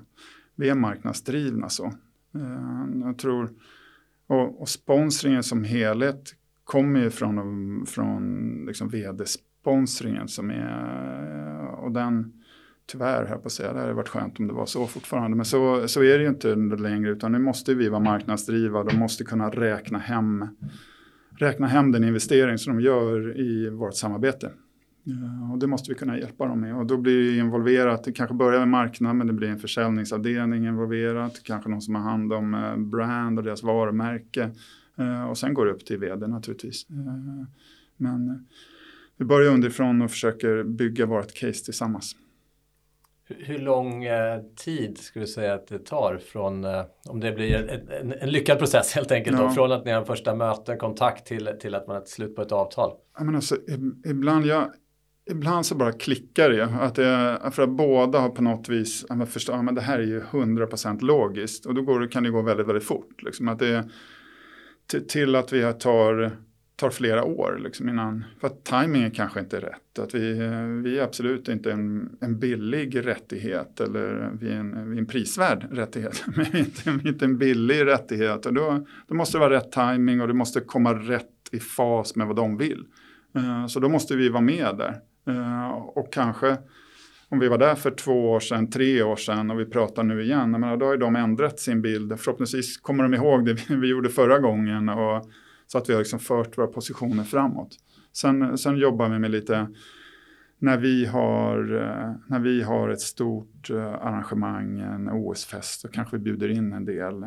Vi 0.55 0.69
är 0.69 0.75
marknadsdrivna 0.75 1.69
så. 1.69 1.85
Eh, 2.35 3.05
jag 3.05 3.17
tror, 3.17 3.49
och, 4.27 4.61
och 4.61 4.69
sponsringen 4.69 5.43
som 5.43 5.63
helhet 5.63 6.35
kommer 6.63 6.99
ju 6.99 7.09
från, 7.09 7.85
från 7.85 8.23
liksom 8.67 8.89
vd-sponsringen 8.89 10.27
som 10.27 10.49
är, 10.49 11.65
och 11.65 11.91
den 11.91 12.33
tyvärr, 12.91 13.25
här 13.25 13.37
på 13.37 13.45
att 13.45 13.51
säga, 13.51 13.73
det 13.73 13.79
hade 13.79 13.93
varit 13.93 14.09
skönt 14.09 14.39
om 14.39 14.47
det 14.47 14.53
var 14.53 14.65
så 14.65 14.87
fortfarande, 14.87 15.37
men 15.37 15.45
så, 15.45 15.87
så 15.87 16.03
är 16.03 16.17
det 16.17 16.23
ju 16.23 16.29
inte 16.29 16.55
längre, 16.55 17.09
utan 17.09 17.31
nu 17.31 17.39
måste 17.39 17.73
vi 17.73 17.89
vara 17.89 18.03
marknadsdrivande 18.03 18.91
och 18.91 18.99
måste 18.99 19.23
kunna 19.23 19.49
räkna 19.49 19.99
hem 19.99 20.45
räkna 21.41 21.67
hem 21.67 21.91
den 21.91 22.03
investering 22.03 22.57
som 22.57 22.75
de 22.75 22.83
gör 22.83 23.39
i 23.39 23.69
vårt 23.69 23.95
samarbete. 23.95 24.51
Eh, 25.07 25.51
och 25.51 25.59
det 25.59 25.67
måste 25.67 25.91
vi 25.91 25.95
kunna 25.95 26.19
hjälpa 26.19 26.45
dem 26.45 26.61
med. 26.61 26.75
Och 26.75 26.85
då 26.85 26.97
blir 26.97 27.31
det 27.31 27.37
involverat, 27.37 28.03
det 28.03 28.11
kanske 28.11 28.35
börjar 28.35 28.59
med 28.59 28.67
marknad 28.67 29.15
men 29.15 29.27
det 29.27 29.33
blir 29.33 29.47
en 29.47 29.59
försäljningsavdelning 29.59 30.67
involverat, 30.67 31.43
kanske 31.43 31.69
någon 31.69 31.81
som 31.81 31.95
har 31.95 32.01
hand 32.01 32.33
om 32.33 32.53
eh, 32.53 32.77
brand 32.77 33.39
och 33.39 33.45
deras 33.45 33.63
varumärke. 33.63 34.51
Eh, 34.97 35.29
och 35.29 35.37
sen 35.37 35.53
går 35.53 35.65
det 35.65 35.71
upp 35.71 35.85
till 35.85 35.97
vd 35.97 36.27
naturligtvis. 36.27 36.87
Men 37.97 38.47
vi 39.17 39.25
börjar 39.25 39.53
underifrån 39.53 40.01
och 40.01 40.11
försöker 40.11 40.63
bygga 40.63 41.05
vårt 41.05 41.33
case 41.33 41.65
tillsammans. 41.65 42.15
Hur 43.37 43.59
lång 43.59 44.03
eh, 44.03 44.39
tid 44.55 44.97
skulle 44.97 45.25
du 45.25 45.29
säga 45.29 45.53
att 45.53 45.67
det 45.67 45.85
tar 45.85 46.17
från, 46.17 46.63
eh, 46.63 46.83
om 47.09 47.19
det 47.19 47.31
blir 47.31 47.55
en, 47.55 47.69
en, 47.89 48.13
en 48.21 48.29
lyckad 48.29 48.59
process 48.59 48.95
helt 48.95 49.11
enkelt, 49.11 49.37
ja. 49.37 49.43
då, 49.43 49.49
från 49.49 49.71
att 49.71 49.85
ni 49.85 49.91
har 49.91 50.05
första 50.05 50.35
möten, 50.35 50.77
kontakt 50.77 51.27
till, 51.27 51.49
till 51.59 51.75
att 51.75 51.87
man 51.87 51.95
har 51.95 52.01
ett 52.01 52.09
slut 52.09 52.35
på 52.35 52.41
ett 52.41 52.51
avtal? 52.51 52.91
Jag 53.17 53.25
menar, 53.25 53.37
alltså, 53.37 53.55
ibland, 54.05 54.45
jag, 54.45 54.73
ibland 55.31 55.65
så 55.65 55.75
bara 55.75 55.91
klickar 55.91 56.49
det. 56.49 56.63
Att 56.63 56.95
det 56.95 57.39
för 57.51 57.63
att 57.63 57.69
båda 57.69 58.19
har 58.19 58.29
på 58.29 58.41
något 58.41 58.69
vis, 58.69 59.05
ja, 59.09 59.25
förstår, 59.25 59.55
ja, 59.55 59.61
men 59.61 59.75
det 59.75 59.81
här 59.81 59.99
är 59.99 60.03
ju 60.03 60.21
100% 60.21 61.01
logiskt 61.01 61.65
och 61.65 61.75
då 61.75 61.81
går, 61.81 62.11
kan 62.11 62.23
det 62.23 62.29
gå 62.29 62.41
väldigt, 62.41 62.67
väldigt 62.67 62.87
fort. 62.87 63.23
Liksom, 63.23 63.47
att 63.47 63.59
det, 63.59 63.89
till, 64.87 65.07
till 65.07 65.35
att 65.35 65.53
vi 65.53 65.73
tar 65.73 66.31
tar 66.79 66.89
flera 66.89 67.23
år 67.23 67.59
liksom 67.63 67.89
innan, 67.89 68.25
för 68.39 68.47
att 68.47 68.63
tajmingen 68.63 69.11
kanske 69.11 69.39
inte 69.39 69.57
är 69.57 69.61
rätt. 69.61 69.99
Att 69.99 70.15
vi, 70.15 70.33
vi 70.83 70.99
är 70.99 71.03
absolut 71.03 71.47
inte 71.47 71.71
en, 71.71 72.09
en 72.21 72.39
billig 72.39 73.05
rättighet 73.05 73.79
eller 73.79 74.29
vi 74.39 74.49
är 74.49 74.55
en, 74.55 74.89
vi 74.89 74.95
är 74.95 74.99
en 74.99 75.05
prisvärd 75.05 75.67
rättighet, 75.71 76.23
men 76.35 76.57
inte, 76.57 76.99
inte 77.05 77.25
en 77.25 77.37
billig 77.37 77.85
rättighet. 77.85 78.45
Och 78.45 78.53
då, 78.53 78.85
då 79.07 79.15
måste 79.15 79.37
det 79.37 79.39
vara 79.39 79.53
rätt 79.53 79.71
timing 79.71 80.21
och 80.21 80.27
det 80.27 80.33
måste 80.33 80.59
komma 80.59 80.93
rätt 80.93 81.25
i 81.51 81.59
fas 81.59 82.15
med 82.15 82.27
vad 82.27 82.35
de 82.35 82.57
vill. 82.57 82.85
Eh, 83.35 83.67
så 83.67 83.79
då 83.79 83.89
måste 83.89 84.15
vi 84.15 84.29
vara 84.29 84.41
med 84.41 84.75
där. 84.77 84.95
Eh, 85.27 85.71
och 85.71 86.13
kanske 86.13 86.57
om 87.29 87.39
vi 87.39 87.47
var 87.47 87.57
där 87.57 87.75
för 87.75 87.91
två 87.91 88.31
år 88.31 88.39
sedan, 88.39 88.69
tre 88.69 89.03
år 89.03 89.15
sedan 89.15 89.51
och 89.51 89.59
vi 89.59 89.65
pratar 89.65 90.03
nu 90.03 90.23
igen, 90.23 90.51
menar, 90.51 90.77
då 90.77 90.85
har 90.85 90.97
de 90.97 91.15
ändrat 91.15 91.59
sin 91.59 91.81
bild. 91.81 92.19
Förhoppningsvis 92.19 92.77
kommer 92.77 93.03
de 93.03 93.13
ihåg 93.13 93.45
det 93.45 93.69
vi 93.69 93.87
gjorde 93.87 94.09
förra 94.09 94.39
gången. 94.39 94.89
Och, 94.89 95.29
så 95.71 95.77
att 95.77 95.89
vi 95.89 95.93
har 95.93 95.99
liksom 95.99 96.19
fört 96.19 96.57
våra 96.57 96.67
positioner 96.67 97.23
framåt. 97.23 97.77
Sen, 98.13 98.57
sen 98.57 98.77
jobbar 98.77 99.09
vi 99.09 99.19
med 99.19 99.31
lite, 99.31 99.67
när 100.59 100.77
vi 100.77 101.05
har, 101.05 101.75
eh, 101.75 102.15
när 102.27 102.39
vi 102.39 102.61
har 102.61 102.89
ett 102.89 103.01
stort 103.01 103.69
eh, 103.69 103.93
arrangemang, 103.93 104.79
en 104.79 105.09
OS-fest, 105.09 105.81
så 105.81 105.87
kanske 105.87 106.17
vi 106.17 106.23
bjuder 106.23 106.49
in 106.49 106.73
en 106.73 106.85
del 106.85 107.23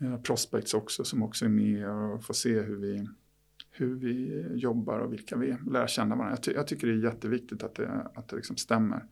eh, 0.00 0.20
prospects 0.22 0.74
också 0.74 1.04
som 1.04 1.22
också 1.22 1.44
är 1.44 1.48
med 1.48 1.88
och 1.88 2.24
får 2.24 2.34
se 2.34 2.60
hur 2.60 2.76
vi, 2.76 3.08
hur 3.70 3.94
vi 3.94 4.46
jobbar 4.54 4.98
och 4.98 5.12
vilka 5.12 5.36
vi 5.36 5.50
är, 5.50 5.58
lära 5.70 5.86
känna 5.86 6.16
varandra. 6.16 6.32
Jag, 6.32 6.42
ty 6.42 6.52
jag 6.52 6.66
tycker 6.66 6.86
det 6.86 6.92
är 6.92 7.04
jätteviktigt 7.04 7.62
att 7.62 7.74
det, 7.74 8.10
att 8.14 8.28
det 8.28 8.36
liksom 8.36 8.56
stämmer. 8.56 9.04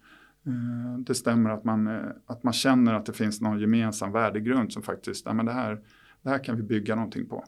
Det 0.99 1.15
stämmer 1.15 1.51
att 1.51 1.65
man, 1.65 1.89
att 2.27 2.43
man 2.43 2.53
känner 2.53 2.95
att 2.95 3.07
det 3.07 3.13
finns 3.13 3.41
någon 3.41 3.61
gemensam 3.61 4.13
värdegrund 4.13 4.73
som 4.73 4.83
faktiskt, 4.83 5.27
ja, 5.27 5.33
men 5.33 5.47
det, 5.47 5.53
här, 5.53 5.81
det 6.23 6.31
här 6.31 6.45
kan 6.45 6.57
vi 6.57 6.63
bygga 6.63 6.95
någonting 6.95 7.27
på. 7.27 7.45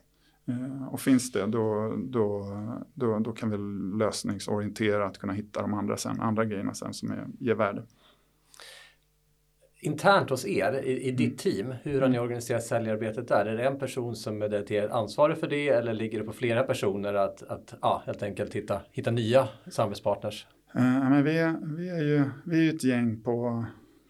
Eh, 0.48 0.88
och 0.88 1.00
finns 1.00 1.32
det 1.32 1.46
då, 1.46 1.96
då, 2.04 2.46
då, 2.94 3.18
då 3.18 3.32
kan 3.32 3.50
vi 3.50 3.56
lösningsorienterat 3.98 5.18
kunna 5.18 5.32
hitta 5.32 5.62
de 5.62 5.74
andra, 5.74 5.96
sen, 5.96 6.20
andra 6.20 6.44
grejerna 6.44 6.74
sen 6.74 6.94
som 6.94 7.10
är, 7.10 7.26
ger 7.38 7.54
värde. 7.54 7.82
Internt 9.80 10.30
hos 10.30 10.46
er, 10.46 10.82
i, 10.84 11.08
i 11.08 11.10
ditt 11.10 11.20
mm. 11.20 11.36
team, 11.36 11.74
hur 11.82 12.00
har 12.00 12.08
ni 12.08 12.16
mm. 12.16 12.24
organiserat 12.24 12.62
säljarbetet 12.62 13.28
där? 13.28 13.46
Är 13.46 13.56
det 13.56 13.66
en 13.66 13.78
person 13.78 14.16
som 14.16 14.42
är 14.42 14.48
dedikerad 14.48 14.90
ansvarig 14.90 15.38
för 15.38 15.48
det 15.48 15.68
eller 15.68 15.94
ligger 15.94 16.18
det 16.18 16.24
på 16.24 16.32
flera 16.32 16.62
personer 16.62 17.14
att, 17.14 17.42
att 17.42 17.74
ja, 17.80 18.02
helt 18.06 18.22
enkelt 18.22 18.54
hitta, 18.54 18.80
hitta 18.90 19.10
nya 19.10 19.48
samarbetspartners? 19.70 20.46
Uh, 20.76 21.10
men 21.10 21.24
vi, 21.24 21.38
är, 21.38 21.76
vi, 21.76 21.88
är 21.88 22.02
ju, 22.02 22.24
vi 22.44 22.68
är 22.68 22.74
ett 22.74 22.84
gäng 22.84 23.22
på, 23.22 23.64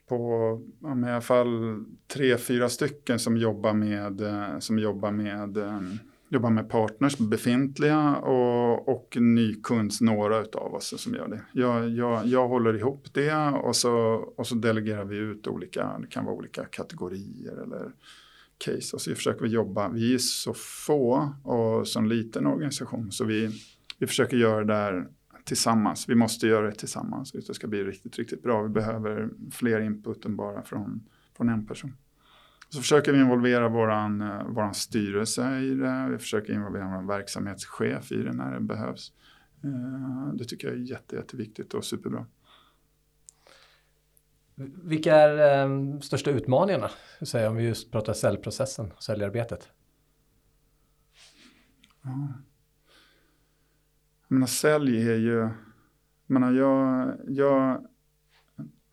på 0.09 0.61
i 1.07 1.11
alla 1.11 1.21
fall 1.21 1.85
tre, 2.07 2.37
fyra 2.37 2.68
stycken 2.68 3.18
som 3.18 3.37
jobbar 3.37 3.73
med, 3.73 4.23
som 4.62 4.79
jobbar 4.79 5.11
med 5.11 5.57
um, 5.57 5.99
jobbar 6.33 6.51
med 6.51 6.68
partners, 6.68 7.18
befintliga 7.18 8.16
och, 8.16 8.88
och 8.88 9.16
nykunds, 9.21 10.01
några 10.01 10.37
av 10.38 10.75
oss 10.75 11.03
som 11.03 11.14
gör 11.14 11.29
det. 11.29 11.42
Jag, 11.53 11.90
jag, 11.90 12.27
jag 12.27 12.49
håller 12.49 12.77
ihop 12.77 13.07
det 13.12 13.49
och 13.49 13.77
så, 13.77 13.95
och 14.37 14.47
så 14.47 14.55
delegerar 14.55 15.05
vi 15.05 15.16
ut 15.16 15.47
olika, 15.47 15.99
det 15.99 16.07
kan 16.07 16.25
vara 16.25 16.35
olika 16.35 16.64
kategorier 16.64 17.62
eller 17.62 17.92
case 18.64 18.97
och 18.97 19.03
så 19.03 19.14
försöker 19.14 19.42
vi 19.42 19.49
jobba. 19.49 19.88
Vi 19.88 20.14
är 20.14 20.18
så 20.18 20.55
få 20.55 21.35
och 21.42 21.88
så 21.88 21.99
en 21.99 22.09
liten 22.09 22.47
organisation 22.47 23.12
så 23.12 23.25
vi, 23.25 23.51
vi 23.99 24.07
försöker 24.07 24.37
göra 24.37 24.64
det 24.64 24.73
där 24.73 25.09
tillsammans. 25.45 26.09
Vi 26.09 26.14
måste 26.14 26.47
göra 26.47 26.66
det 26.66 26.75
tillsammans. 26.75 27.33
Det 27.33 27.55
ska 27.55 27.66
bli 27.66 27.85
riktigt, 27.85 28.18
riktigt 28.18 28.42
bra. 28.42 28.62
Vi 28.62 28.68
behöver 28.68 29.29
fler 29.51 29.81
input 29.81 30.25
än 30.25 30.37
bara 30.37 30.62
från, 30.62 31.09
från 31.37 31.49
en 31.49 31.66
person. 31.66 31.92
Så 32.72 32.80
försöker 32.80 33.12
vi 33.12 33.20
involvera 33.20 33.68
våran, 33.68 34.20
eh, 34.20 34.44
våran 34.44 34.74
styrelse 34.74 35.58
i 35.58 35.74
det. 35.74 36.08
Vi 36.11 36.18
försöker 36.18 36.52
involvera 36.52 36.85
vår 36.85 37.08
verksamhetschef 37.08 38.12
i 38.12 38.22
det 38.22 38.32
när 38.32 38.54
det 38.54 38.61
behövs. 38.61 39.12
Eh, 39.64 40.35
det 40.35 40.44
tycker 40.44 40.68
jag 40.68 40.76
är 40.76 40.80
jätte, 40.80 41.16
jätteviktigt 41.16 41.74
och 41.74 41.85
superbra. 41.85 42.26
Vilka 44.85 45.16
är 45.16 45.58
de 45.66 45.92
eh, 45.92 46.00
största 46.00 46.30
utmaningarna, 46.30 46.90
säga, 47.22 47.50
om 47.50 47.56
vi 47.56 47.64
just 47.64 47.92
pratar 47.92 48.12
säljprocessen, 48.12 48.92
säljarbetet? 48.98 49.68
Ja. 52.02 52.32
Jag 54.28 54.35
menar, 54.35 54.46
sälj 54.46 55.11
är 55.11 55.16
ju... 55.16 55.38
Jag, 56.26 56.40
menar, 56.40 56.52
jag, 56.52 57.14
jag, 57.28 57.87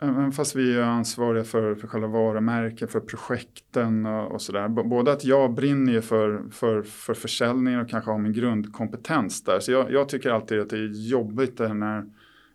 även 0.00 0.32
fast 0.32 0.56
vi 0.56 0.76
är 0.76 0.82
ansvariga 0.82 1.44
för, 1.44 1.74
för 1.74 1.88
själva 1.88 2.08
varumärket, 2.08 2.92
för 2.92 3.00
projekten 3.00 4.06
och, 4.06 4.32
och 4.32 4.42
sådär. 4.42 4.68
Både 4.68 5.12
att 5.12 5.24
jag 5.24 5.54
brinner 5.54 5.92
ju 5.92 6.02
för, 6.02 6.42
för, 6.50 6.82
för 6.82 7.14
försäljningen 7.14 7.80
och 7.80 7.88
kanske 7.88 8.10
har 8.10 8.18
min 8.18 8.32
grundkompetens 8.32 9.44
där. 9.44 9.60
Så 9.60 9.72
jag, 9.72 9.92
jag 9.92 10.08
tycker 10.08 10.30
alltid 10.30 10.60
att 10.60 10.70
det 10.70 10.76
är 10.76 11.08
jobbigt 11.10 11.58
när 11.58 12.04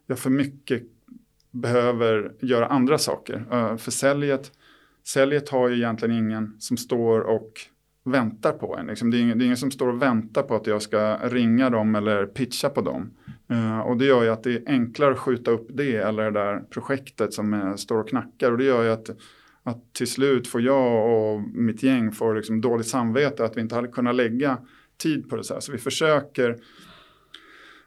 jag 0.07 0.19
för 0.19 0.29
mycket 0.29 0.83
behöver 1.51 2.33
göra 2.39 2.67
andra 2.67 2.97
saker. 2.97 3.45
För 3.77 3.91
säljet, 3.91 4.51
säljet 5.03 5.49
har 5.49 5.69
ju 5.69 5.75
egentligen 5.75 6.15
ingen 6.15 6.55
som 6.59 6.77
står 6.77 7.19
och 7.19 7.51
väntar 8.05 8.51
på 8.51 8.77
en. 8.77 8.87
Liksom. 8.87 9.11
Det, 9.11 9.17
är 9.17 9.21
ingen, 9.21 9.37
det, 9.37 9.43
är 9.43 9.45
ingen, 9.45 9.57
som 9.57 9.71
står 9.71 9.87
och 9.87 10.01
väntar 10.01 10.43
på 10.43 10.55
att 10.55 10.67
jag 10.67 10.81
ska 10.81 11.17
ringa 11.17 11.69
dem 11.69 11.95
eller 11.95 12.25
pitcha 12.25 12.69
på 12.69 12.81
dem. 12.81 13.11
Uh, 13.51 13.79
och 13.79 13.97
det 13.97 14.05
gör 14.05 14.23
ju 14.23 14.29
att 14.29 14.43
det 14.43 14.53
är 14.53 14.63
enklare 14.67 15.11
att 15.11 15.19
skjuta 15.19 15.51
upp 15.51 15.67
det 15.69 15.95
eller 15.95 16.23
det 16.23 16.39
där 16.39 16.59
projektet 16.69 17.33
som 17.33 17.53
är, 17.53 17.75
står 17.75 17.97
och 17.97 18.09
knackar. 18.09 18.51
Och 18.51 18.57
det 18.57 18.63
gör 18.63 18.83
ju 18.83 18.89
att, 18.89 19.09
att 19.63 19.93
till 19.93 20.07
slut 20.07 20.47
får 20.47 20.61
jag 20.61 21.11
och 21.11 21.41
mitt 21.41 21.83
gäng 21.83 22.11
får 22.11 22.35
liksom 22.35 22.61
dåligt 22.61 22.87
samvete 22.87 23.45
att 23.45 23.57
vi 23.57 23.61
inte 23.61 23.75
hade 23.75 23.87
kunnat 23.87 24.15
lägga 24.15 24.57
tid 24.97 25.29
på 25.29 25.35
det 25.35 25.43
så 25.43 25.53
här. 25.53 25.61
Så 25.61 25.71
vi 25.71 25.77
försöker 25.77 26.57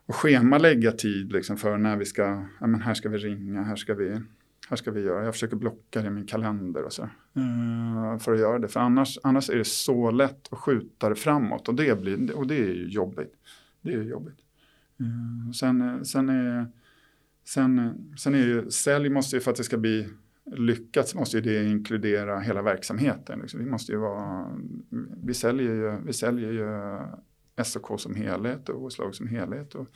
och 0.09 0.15
schemalägga 0.15 0.93
tid 0.93 1.33
liksom 1.33 1.57
för 1.57 1.77
när 1.77 1.97
vi 1.97 2.05
ska, 2.05 2.23
ja 2.61 2.67
men 2.67 2.81
här 2.81 2.95
ska 2.95 3.09
vi 3.09 3.19
ringa, 3.19 3.63
här 3.63 3.77
ska 3.77 3.95
vi, 3.95 4.21
här 4.69 4.77
ska 4.77 4.91
vi 4.91 5.01
göra. 5.01 5.25
Jag 5.25 5.35
försöker 5.35 5.57
blocka 5.57 6.03
det 6.03 6.07
i 6.07 6.11
min 6.11 6.27
kalender 6.27 6.83
och 6.83 6.93
så. 6.93 7.03
Uh, 7.03 8.19
för 8.19 8.33
att 8.33 8.41
göra 8.41 8.59
det, 8.59 8.69
för 8.69 8.81
annars, 8.81 9.19
annars 9.23 9.51
är 9.51 9.57
det 9.57 9.67
så 9.67 10.11
lätt 10.11 10.53
att 10.53 10.59
skjuta 10.59 11.09
det 11.09 11.15
framåt 11.15 11.69
och 11.69 11.75
det, 11.75 12.01
blir, 12.01 12.37
och 12.37 12.47
det 12.47 12.55
är 12.55 12.75
ju 12.75 12.89
jobbigt. 12.89 13.33
Det 13.83 13.93
är 13.93 14.03
jobbigt. 14.03 14.48
Eh, 15.01 15.53
sen, 15.53 15.81
eh, 15.81 16.03
sen, 16.03 16.29
är, 16.29 16.67
sen, 17.45 17.95
sen 18.19 18.35
är 18.35 18.39
ju, 18.39 18.71
sälj 18.71 19.09
måste 19.09 19.37
ju 19.37 19.41
för 19.41 19.51
att 19.51 19.57
det 19.57 19.65
ska 19.65 19.79
bli 19.79 20.09
lyckat 20.45 21.09
så 21.09 21.19
måste 21.19 21.37
ju 21.37 21.43
det 21.43 21.65
inkludera 21.65 22.41
hela 22.41 22.63
verksamheten. 22.63 23.39
Liksom. 23.41 23.61
Vi 23.61 23.67
måste 23.71 23.93
ju 23.93 23.99
vara, 23.99 24.59
vi 25.23 25.35
säljer 25.35 25.75
ju, 25.75 26.01
vi 26.05 26.13
säljer 26.13 26.53
ju 26.53 27.65
SOK 27.65 28.01
som 28.01 28.15
helhet 28.15 28.69
och 28.69 28.85
OS-lag 28.85 29.15
som 29.15 29.27
helhet. 29.27 29.75
Och, 29.75 29.89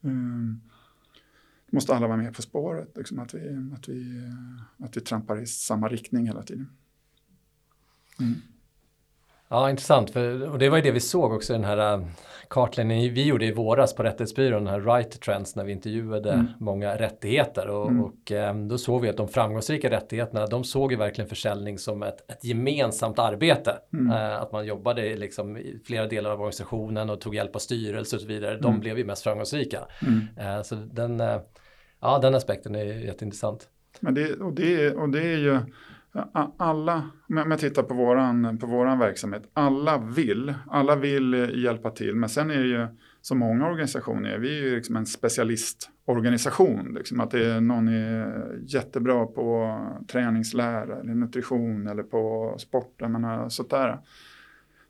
um, 0.00 0.60
måste 1.70 1.94
alla 1.94 2.06
vara 2.06 2.16
med 2.16 2.34
på 2.34 2.42
spåret, 2.42 2.96
liksom, 2.96 3.18
att, 3.18 3.34
vi, 3.34 3.70
att, 3.74 3.88
vi, 3.88 4.22
att 4.76 4.96
vi 4.96 5.00
trampar 5.00 5.42
i 5.42 5.46
samma 5.46 5.88
riktning 5.88 6.26
hela 6.26 6.42
tiden. 6.42 6.68
Mm. 8.20 8.34
Ja, 9.52 9.70
intressant. 9.70 10.10
För, 10.10 10.50
och 10.50 10.58
det 10.58 10.68
var 10.68 10.76
ju 10.76 10.82
det 10.82 10.90
vi 10.90 11.00
såg 11.00 11.32
också 11.32 11.52
i 11.52 11.56
den 11.56 11.64
här 11.64 11.94
äh, 11.94 12.06
kartläggningen 12.48 13.14
vi 13.14 13.26
gjorde 13.26 13.46
i 13.46 13.52
våras 13.52 13.94
på 13.94 14.02
Rättighetsbyrån, 14.02 14.64
den 14.64 14.74
här 14.74 14.80
Right 14.80 15.20
Trends, 15.20 15.56
när 15.56 15.64
vi 15.64 15.72
intervjuade 15.72 16.32
mm. 16.32 16.46
många 16.58 16.96
rättigheter. 16.96 17.68
Och, 17.68 17.88
mm. 17.88 18.04
och 18.04 18.32
ähm, 18.32 18.68
då 18.68 18.78
såg 18.78 19.02
vi 19.02 19.08
att 19.08 19.16
de 19.16 19.28
framgångsrika 19.28 19.90
rättigheterna, 19.90 20.46
de 20.46 20.64
såg 20.64 20.92
ju 20.92 20.98
verkligen 20.98 21.28
försäljning 21.28 21.78
som 21.78 22.02
ett, 22.02 22.30
ett 22.30 22.44
gemensamt 22.44 23.18
arbete. 23.18 23.76
Mm. 23.92 24.10
Äh, 24.10 24.42
att 24.42 24.52
man 24.52 24.66
jobbade 24.66 25.16
liksom 25.16 25.56
i 25.56 25.80
flera 25.84 26.06
delar 26.06 26.30
av 26.30 26.40
organisationen 26.40 27.10
och 27.10 27.20
tog 27.20 27.34
hjälp 27.34 27.56
av 27.56 27.60
styrelse 27.60 28.16
och 28.16 28.22
så 28.22 28.28
vidare. 28.28 28.56
De 28.56 28.68
mm. 28.68 28.80
blev 28.80 28.98
ju 28.98 29.04
mest 29.04 29.22
framgångsrika. 29.22 29.80
Äh, 30.36 30.62
så 30.62 30.74
den, 30.74 31.22
ja, 32.00 32.18
den 32.18 32.34
aspekten 32.34 32.74
är 32.74 32.84
jätteintressant. 32.84 33.68
Men 34.00 34.14
det, 34.14 34.34
och, 34.34 34.52
det, 34.52 34.94
och 34.94 35.08
det 35.08 35.22
är 35.22 35.38
ju 35.38 35.60
alla, 36.56 37.10
om 37.28 37.50
jag 37.50 37.58
tittar 37.58 37.82
på 37.82 37.94
våran, 37.94 38.58
på 38.58 38.66
våran 38.66 38.98
verksamhet, 38.98 39.50
alla 39.52 39.98
vill, 39.98 40.54
alla 40.66 40.96
vill 40.96 41.34
eh, 41.34 41.50
hjälpa 41.54 41.90
till. 41.90 42.14
Men 42.14 42.28
sen 42.28 42.50
är 42.50 42.58
det 42.58 42.68
ju, 42.68 42.86
som 43.20 43.38
många 43.38 43.68
organisationer 43.68 44.30
är, 44.30 44.38
vi 44.38 44.58
är 44.58 44.62
ju 44.62 44.76
liksom 44.76 44.96
en 44.96 45.06
specialistorganisation. 45.06 46.94
Liksom, 46.94 47.20
att 47.20 47.30
det 47.30 47.46
är 47.46 47.60
någon 47.60 47.88
är 47.88 48.58
jättebra 48.66 49.26
på 49.26 49.78
träningslära 50.08 51.00
eller 51.00 51.14
nutrition 51.14 51.86
eller 51.86 52.02
på 52.02 52.54
sport, 52.58 52.94
jag 52.96 53.10
menar, 53.10 53.48
sånt 53.48 53.70
där. 53.70 53.98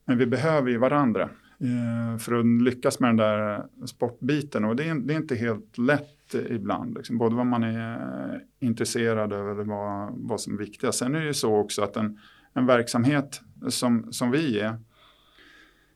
Men 0.04 0.18
vi 0.18 0.26
behöver 0.26 0.70
ju 0.70 0.78
varandra 0.78 1.22
eh, 1.60 2.18
för 2.18 2.38
att 2.38 2.46
lyckas 2.46 3.00
med 3.00 3.08
den 3.08 3.16
där 3.16 3.66
sportbiten 3.86 4.64
och 4.64 4.76
det 4.76 4.88
är, 4.88 4.94
det 4.94 5.14
är 5.14 5.16
inte 5.16 5.36
helt 5.36 5.78
lätt 5.78 6.19
ibland. 6.34 6.94
Liksom. 6.96 7.18
Både 7.18 7.36
vad 7.36 7.46
man 7.46 7.62
är 7.62 7.94
eh, 8.34 8.40
intresserad 8.68 9.32
av 9.32 9.50
eller 9.50 9.64
vad, 9.64 10.12
vad 10.16 10.40
som 10.40 10.54
är 10.54 10.58
viktigast. 10.58 10.98
Sen 10.98 11.14
är 11.14 11.20
det 11.20 11.26
ju 11.26 11.34
så 11.34 11.56
också 11.56 11.82
att 11.82 11.96
en, 11.96 12.18
en 12.52 12.66
verksamhet 12.66 13.40
som, 13.68 14.12
som 14.12 14.30
vi 14.30 14.60
är, 14.60 14.78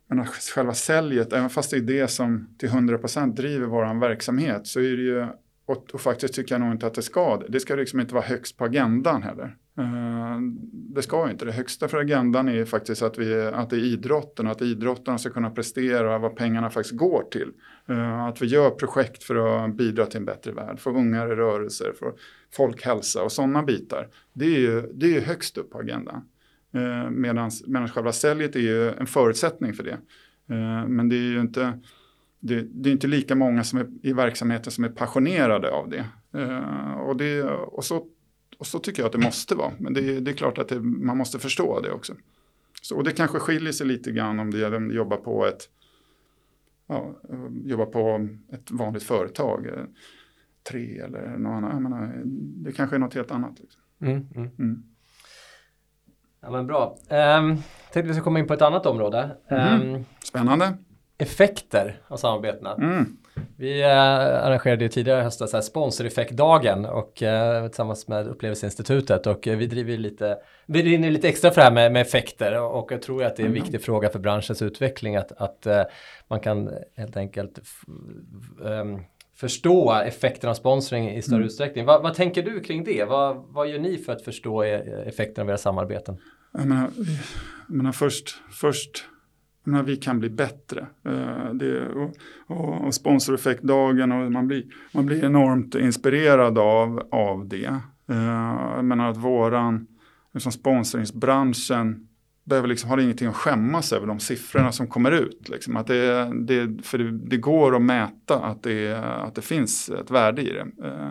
men 0.06 0.26
själva 0.26 0.74
säljet, 0.74 1.32
även 1.32 1.50
fast 1.50 1.70
det 1.70 1.76
är 1.76 1.80
det 1.80 2.08
som 2.08 2.56
till 2.58 2.68
100% 2.68 3.34
driver 3.34 3.66
vår 3.66 4.00
verksamhet, 4.00 4.66
så 4.66 4.80
är 4.80 4.96
det 4.96 5.02
ju, 5.02 5.26
och, 5.66 5.94
och, 5.94 6.00
faktiskt 6.00 6.34
tycker 6.34 6.54
jag 6.54 6.60
nog 6.60 6.72
inte 6.72 6.86
att 6.86 6.94
det 6.94 7.02
ska 7.02 7.36
det. 7.36 7.46
Det 7.48 7.60
ska 7.60 7.74
liksom 7.74 8.00
inte 8.00 8.14
vara 8.14 8.24
högst 8.24 8.56
på 8.56 8.64
agendan 8.64 9.22
heller. 9.22 9.56
Eh, 9.78 10.38
det 10.72 11.02
ska 11.02 11.30
inte. 11.30 11.44
Det 11.44 11.52
högsta 11.52 11.88
för 11.88 11.98
agendan 11.98 12.48
är 12.48 12.64
faktiskt 12.64 13.02
att, 13.02 13.18
vi, 13.18 13.42
att 13.42 13.70
det 13.70 13.76
är 13.76 13.84
idrotten, 13.84 14.46
att 14.46 14.62
idrottarna 14.62 15.18
ska 15.18 15.30
kunna 15.30 15.50
prestera 15.50 16.18
vad 16.18 16.37
pengarna 16.37 16.70
faktiskt 16.70 16.96
går 16.96 17.22
till. 17.30 17.52
Eh, 17.87 18.24
att 18.24 18.42
vi 18.42 18.46
gör 18.46 18.70
projekt 18.70 19.22
för 19.22 19.64
att 19.64 19.74
bidra 19.74 20.06
till 20.06 20.18
en 20.18 20.24
bättre 20.24 20.52
värld, 20.52 20.78
för 20.78 20.90
unga 20.90 21.24
i 21.24 21.26
rörelser, 21.26 21.92
för 21.98 22.12
folkhälsa 22.52 23.22
och 23.22 23.32
sådana 23.32 23.62
bitar. 23.62 24.08
Det 24.32 24.44
är 24.44 24.60
ju 24.60 24.92
det 24.94 25.16
är 25.16 25.20
högst 25.20 25.58
upp 25.58 25.70
på 25.70 25.78
agendan. 25.78 26.24
Eh, 26.74 27.10
Medan 27.10 27.50
själva 27.88 28.12
säljet 28.12 28.56
är 28.56 28.60
ju 28.60 28.90
en 28.90 29.06
förutsättning 29.06 29.74
för 29.74 29.82
det. 29.82 29.98
Men 30.88 31.08
det 31.08 31.16
är 31.16 31.30
ju 31.30 31.40
inte, 31.40 31.78
det, 32.40 32.66
det, 32.70 32.88
är 32.88 32.92
inte 32.92 33.06
lika 33.06 33.34
många 33.34 33.64
som 33.64 33.78
är 33.78 33.87
i 34.02 34.12
verksamheten 34.12 34.72
som 34.72 34.84
är 34.84 34.88
passionerade 34.88 35.70
av 35.70 35.88
det. 35.88 36.04
och, 37.06 37.16
det 37.16 37.42
och, 37.42 37.84
så, 37.84 38.06
och 38.58 38.66
så 38.66 38.78
tycker 38.78 39.02
jag 39.02 39.06
att 39.06 39.12
det 39.12 39.18
måste 39.18 39.54
vara. 39.54 39.72
Men 39.78 39.94
det, 39.94 40.20
det 40.20 40.30
är 40.30 40.34
klart 40.34 40.58
att 40.58 40.68
det, 40.68 40.80
man 40.80 41.16
måste 41.16 41.38
förstå 41.38 41.80
det 41.80 41.90
också. 41.90 42.14
Så, 42.82 42.96
och 42.96 43.04
det 43.04 43.12
kanske 43.12 43.38
skiljer 43.38 43.72
sig 43.72 43.86
lite 43.86 44.12
grann 44.12 44.38
om 44.38 44.50
det 44.50 44.94
jobbar 44.94 45.16
på 45.16 45.46
ett 45.46 45.68
ja, 46.86 47.20
jobba 47.64 47.86
på 47.86 48.28
ett 48.52 48.70
vanligt 48.70 49.02
företag. 49.02 49.66
Eh, 49.66 49.84
tre 50.70 50.98
eller 50.98 51.38
något 51.38 51.52
annat. 51.52 51.82
Menar, 51.82 52.22
det 52.64 52.72
kanske 52.72 52.96
är 52.96 53.00
något 53.00 53.14
helt 53.14 53.30
annat. 53.30 53.60
Liksom. 53.60 53.82
Mm, 54.00 54.28
mm. 54.34 54.50
Mm. 54.58 54.82
Ja 56.40 56.50
men 56.50 56.66
bra. 56.66 56.98
Um, 57.10 57.56
tänkte 57.92 58.02
vi 58.02 58.14
ska 58.14 58.22
komma 58.22 58.38
in 58.38 58.46
på 58.46 58.54
ett 58.54 58.62
annat 58.62 58.86
område. 58.86 59.36
Um, 59.48 60.04
Spännande. 60.24 60.76
Effekter 61.18 62.00
av 62.08 62.16
samarbetena. 62.16 62.76
Vi 63.56 63.82
eh, 63.82 63.90
arrangerade 64.46 64.84
ju 64.84 64.88
tidigare 64.88 65.20
i 65.20 65.22
höstas 65.22 65.66
sponsoreffektdagen 65.66 66.84
och 66.84 67.22
eh, 67.22 67.66
tillsammans 67.66 68.08
med 68.08 68.28
Upplevelseinstitutet 68.28 69.26
och 69.26 69.48
eh, 69.48 69.56
vi 69.56 69.66
driver 69.66 69.96
lite, 69.96 70.38
vi 70.66 70.82
rinner 70.82 71.10
lite 71.10 71.28
extra 71.28 71.50
för 71.50 71.60
det 71.60 71.64
här 71.64 71.72
med, 71.72 71.92
med 71.92 72.02
effekter 72.02 72.60
och, 72.60 72.92
jag 72.92 73.02
tror 73.02 73.24
att 73.24 73.36
det 73.36 73.42
är 73.42 73.46
en 73.46 73.52
mm. 73.52 73.62
viktig 73.62 73.82
fråga 73.82 74.08
för 74.08 74.18
branschens 74.18 74.62
utveckling 74.62 75.16
att, 75.16 75.32
att 75.32 75.66
eh, 75.66 75.82
man 76.28 76.40
kan 76.40 76.70
helt 76.96 77.16
enkelt 77.16 77.58
um, 78.60 79.04
förstå 79.36 79.92
effekten 79.92 80.50
av 80.50 80.54
sponsring 80.54 81.10
i 81.10 81.22
större 81.22 81.36
mm. 81.36 81.46
utsträckning. 81.46 81.84
Va, 81.84 82.00
vad 82.02 82.14
tänker 82.14 82.42
du 82.42 82.60
kring 82.60 82.84
det? 82.84 83.04
Va, 83.04 83.44
vad 83.48 83.68
gör 83.68 83.78
ni 83.78 83.98
för 83.98 84.12
att 84.12 84.22
förstå 84.22 84.64
e, 84.64 84.74
effekten 85.06 85.42
av 85.42 85.48
era 85.48 85.58
samarbeten? 85.58 86.16
Jag 86.52 86.66
menar, 86.66 86.90
jag 87.68 87.76
menar 87.76 87.92
först, 87.92 88.36
först 88.50 89.04
menar, 89.64 89.83
vi 89.83 89.96
kan 89.96 90.20
bli 90.20 90.31
bättre. 90.31 90.87
Eh, 91.05 91.55
det, 91.55 91.88
och, 91.88 92.14
och, 92.46 92.87
och 92.87 92.94
sponsoreffektdagen 92.94 94.12
och 94.12 94.33
man 94.33 94.46
blir, 94.46 94.64
man 94.92 95.07
blir 95.07 95.24
enormt 95.24 95.74
inspirerad 95.74 96.59
av, 96.59 97.09
av 97.11 97.48
det. 97.48 97.81
Eh, 98.09 98.57
jag 98.77 98.85
menar 98.85 99.11
att 99.11 99.16
våran 99.16 99.87
liksom 100.33 100.53
sponsringsbranschen 100.53 102.09
behöver 102.44 102.68
liksom, 102.68 102.90
har 102.90 102.98
ingenting 102.98 103.29
att 103.29 103.37
skämmas 103.37 103.92
över 103.92 104.07
de 104.07 104.20
siffrorna 104.20 104.72
som 104.72 104.87
kommer 104.87 105.12
ut. 105.12 105.48
Liksom. 105.48 105.77
Att 105.77 105.87
det, 105.87 106.33
det, 106.46 106.85
för 106.85 106.98
det, 106.98 107.11
det, 107.11 107.37
går 107.37 107.77
att 107.77 107.83
mäta 107.83 108.38
att 108.38 108.62
det, 108.62 108.94
att 108.98 109.35
det 109.35 109.42
finns 109.42 109.88
ett 109.88 110.11
värde 110.11 110.42
i 110.42 110.50
det. 110.50 110.87
Eh, 110.87 111.11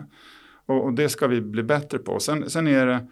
och, 0.66 0.84
och, 0.84 0.94
det 0.94 1.08
ska 1.08 1.26
vi 1.26 1.40
bli 1.40 1.62
bättre 1.62 1.98
på. 1.98 2.20
Sen, 2.20 2.50
sen, 2.50 2.66
är 2.66 2.86
det, 2.86 3.06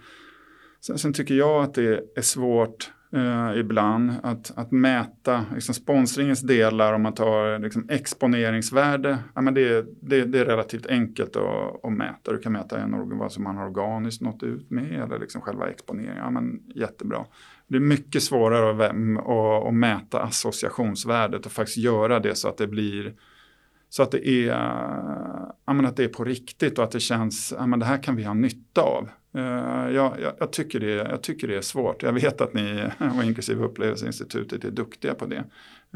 sen, 0.81 0.99
sen 0.99 1.13
tycker 1.13 1.35
jag 1.35 1.63
att 1.65 1.75
det 1.75 2.17
är 2.17 2.23
svårt 2.23 2.91
eh, 3.13 3.61
ibland. 3.61 4.13
Att, 4.23 4.53
att 4.57 4.71
mäta 4.71 5.45
liksom 5.55 5.75
sponsringens 5.75 6.41
delar 6.41 6.93
om 6.93 7.03
man 7.03 7.15
tar 7.15 7.59
liksom 7.59 7.87
exponeringsvärde. 7.89 9.19
Ja, 9.35 9.41
men 9.41 9.55
det, 9.55 9.87
det, 10.01 10.25
det 10.25 10.39
är 10.39 10.45
relativt 10.45 10.87
enkelt 10.87 11.37
att, 11.37 11.85
att 11.85 11.93
mäta. 11.93 12.33
Du 12.33 12.39
kan 12.39 12.53
mäta 12.53 12.79
en, 12.79 13.19
vad 13.19 13.33
som 13.33 13.45
man 13.45 13.57
har 13.57 13.67
organiskt 13.67 14.23
nått 14.23 14.43
ut 14.43 14.71
med 14.71 15.03
eller 15.03 15.19
liksom 15.19 15.41
själva 15.41 15.71
exponeringen. 15.71 16.17
Ja, 16.17 16.31
men 16.31 16.61
jättebra. 16.75 17.25
Det 17.67 17.77
är 17.77 17.81
mycket 17.81 18.23
svårare 18.23 18.71
att, 18.71 18.91
att, 18.91 19.69
att 19.69 19.75
mäta 19.75 20.23
associationsvärdet 20.23 21.47
och 21.47 21.53
faktiskt 21.53 21.79
göra 21.79 22.21
det 22.21 22.35
så 22.35 22.49
att 22.49 22.57
det 22.57 22.67
blir 22.67 23.15
så 23.93 24.03
att 24.03 24.11
det 24.11 24.29
är, 24.29 24.49
eh, 24.49 25.51
ja, 25.67 25.87
att 25.89 25.97
det 25.97 26.05
är 26.05 26.09
på 26.09 26.25
riktigt 26.25 26.79
och 26.79 26.85
att 26.85 26.91
det 26.91 27.01
känns, 27.01 27.55
ja, 27.59 27.67
men 27.67 27.79
det 27.79 27.87
här 27.87 28.03
kan 28.03 28.17
vi 28.17 28.25
ha 28.25 28.35
nytta 28.35 28.81
av. 28.83 29.09
Uh, 29.37 29.95
jag, 29.95 30.21
jag, 30.21 30.33
jag, 30.39 30.53
tycker 30.53 30.81
det, 30.81 30.93
jag 30.93 31.23
tycker 31.23 31.49
det 31.49 31.57
är 31.57 31.61
svårt. 31.61 32.03
Jag 32.03 32.13
vet 32.13 32.41
att 32.41 32.55
ni, 32.55 32.85
och 33.17 33.25
inklusive 33.25 33.65
Upplevelseinstitutet, 33.65 34.65
är 34.65 34.71
duktiga 34.71 35.15
på 35.15 35.27
det. 35.27 35.45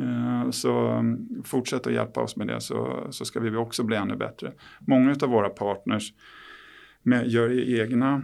Uh, 0.01 0.51
så 0.51 0.89
um, 0.89 1.43
fortsätt 1.45 1.87
att 1.87 1.93
hjälpa 1.93 2.21
oss 2.21 2.37
med 2.37 2.47
det 2.47 2.61
så, 2.61 3.07
så 3.11 3.25
ska 3.25 3.41
vi 3.41 3.57
också 3.57 3.83
bli 3.83 3.97
ännu 3.97 4.17
bättre. 4.17 4.53
Många 4.81 5.17
av 5.23 5.29
våra 5.29 5.49
partners 5.49 6.13
med, 7.03 7.27
gör 7.27 7.81
egna 7.81 8.23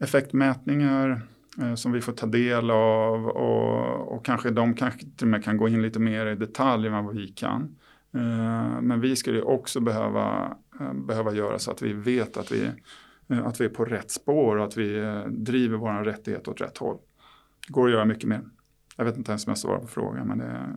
effektmätningar 0.00 1.22
uh, 1.62 1.74
som 1.74 1.92
vi 1.92 2.00
får 2.00 2.12
ta 2.12 2.26
del 2.26 2.70
av 2.70 3.26
och, 3.26 4.16
och 4.16 4.24
kanske 4.24 4.50
de 4.50 4.74
kanske 4.74 5.00
till 5.00 5.26
och 5.26 5.28
med 5.28 5.44
kan 5.44 5.56
gå 5.56 5.68
in 5.68 5.82
lite 5.82 6.00
mer 6.00 6.26
i 6.26 6.34
detalj 6.34 6.86
än 6.86 7.04
vad 7.04 7.14
vi 7.14 7.28
kan. 7.28 7.76
Men 8.82 9.00
vi 9.00 9.16
skulle 9.16 9.42
också 9.42 9.80
behöva, 9.80 10.56
behöva 10.94 11.34
göra 11.34 11.58
så 11.58 11.70
att 11.70 11.82
vi 11.82 11.92
vet 11.92 12.36
att 12.36 12.52
vi 12.52 12.70
Eh, 13.30 13.46
att 13.46 13.60
vi 13.60 13.64
är 13.64 13.68
på 13.68 13.84
rätt 13.84 14.10
spår 14.10 14.56
och 14.56 14.64
att 14.64 14.76
vi 14.76 14.98
eh, 14.98 15.24
driver 15.26 15.76
vår 15.76 16.04
rättighet 16.04 16.48
åt 16.48 16.60
rätt 16.60 16.78
håll. 16.78 16.98
Det 17.66 17.72
går 17.72 17.86
att 17.86 17.92
göra 17.92 18.04
mycket 18.04 18.28
mer. 18.28 18.40
Jag 18.96 19.04
vet 19.04 19.16
inte 19.16 19.32
ens 19.32 19.46
om 19.46 19.50
jag 19.50 19.58
svarar 19.58 19.78
på 19.78 19.86
frågan, 19.86 20.28
men 20.28 20.38
det 20.38 20.76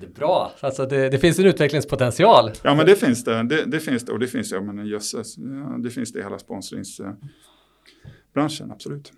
det 0.00 0.06
är 0.06 0.10
bra, 0.10 0.52
alltså 0.60 0.86
det, 0.86 1.08
det, 1.08 1.18
finns 1.18 1.38
en 1.38 1.46
utvecklingspotential. 1.46 2.50
Ja 2.62 2.74
men 2.74 2.86
det 2.86 2.96
finns 2.96 3.24
det, 3.24 3.42
det, 3.42 3.64
det 3.64 3.80
finns 3.80 4.04
det 4.04 4.12
och 4.12 4.18
det 4.18 4.26
finns 4.26 4.50
det, 4.50 4.60
men 4.60 4.86
jösses, 4.86 5.38
ja, 5.38 5.76
det 5.78 5.90
finns 5.90 6.12
det 6.12 6.18
i 6.18 6.22
hela 6.22 6.38
sponsringsbranschen, 6.38 8.70
absolut. 8.70 9.12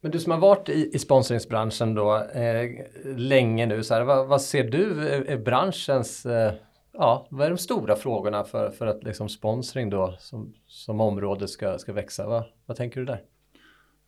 Men 0.00 0.10
du 0.10 0.20
som 0.20 0.32
har 0.32 0.38
varit 0.38 0.68
i, 0.68 0.90
i 0.92 0.98
sponsringsbranschen 0.98 1.94
då 1.94 2.16
eh, 2.16 2.70
länge 3.16 3.66
nu, 3.66 3.82
så 3.82 3.94
här, 3.94 4.02
vad, 4.02 4.26
vad, 4.26 4.42
ser 4.42 4.64
du 4.64 5.08
är 5.08 5.38
branschens 5.38 6.26
eh, 6.26 6.52
ja, 6.92 7.26
vad 7.30 7.46
är 7.46 7.50
de 7.50 7.58
stora 7.58 7.96
frågorna 7.96 8.44
för, 8.44 8.70
för 8.70 8.86
att 8.86 9.04
liksom 9.04 9.28
sponsring 9.28 9.90
då 9.90 10.16
som, 10.18 10.54
som 10.66 11.00
område 11.00 11.48
ska, 11.48 11.78
ska 11.78 11.92
växa? 11.92 12.26
Va? 12.26 12.44
Vad 12.66 12.76
tänker 12.76 13.00
du 13.00 13.06
där? 13.06 13.22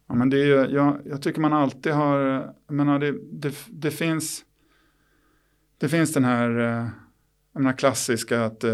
Ja, 0.08 0.14
men 0.14 0.30
det 0.30 0.42
är, 0.42 0.68
jag, 0.68 1.00
jag 1.04 1.22
tycker 1.22 1.40
man 1.40 1.52
alltid 1.52 1.92
har, 1.92 2.18
jag 2.66 2.74
menar, 2.74 2.98
det, 2.98 3.14
det, 3.32 3.54
det 3.68 3.90
finns, 3.90 4.44
det 5.78 5.88
finns 5.88 6.12
den 6.12 6.24
här 6.24 6.58
eh, 6.58 6.88
jag 7.52 7.62
menar, 7.62 7.76
klassiska 7.76 8.44
att 8.44 8.64
eh, 8.64 8.72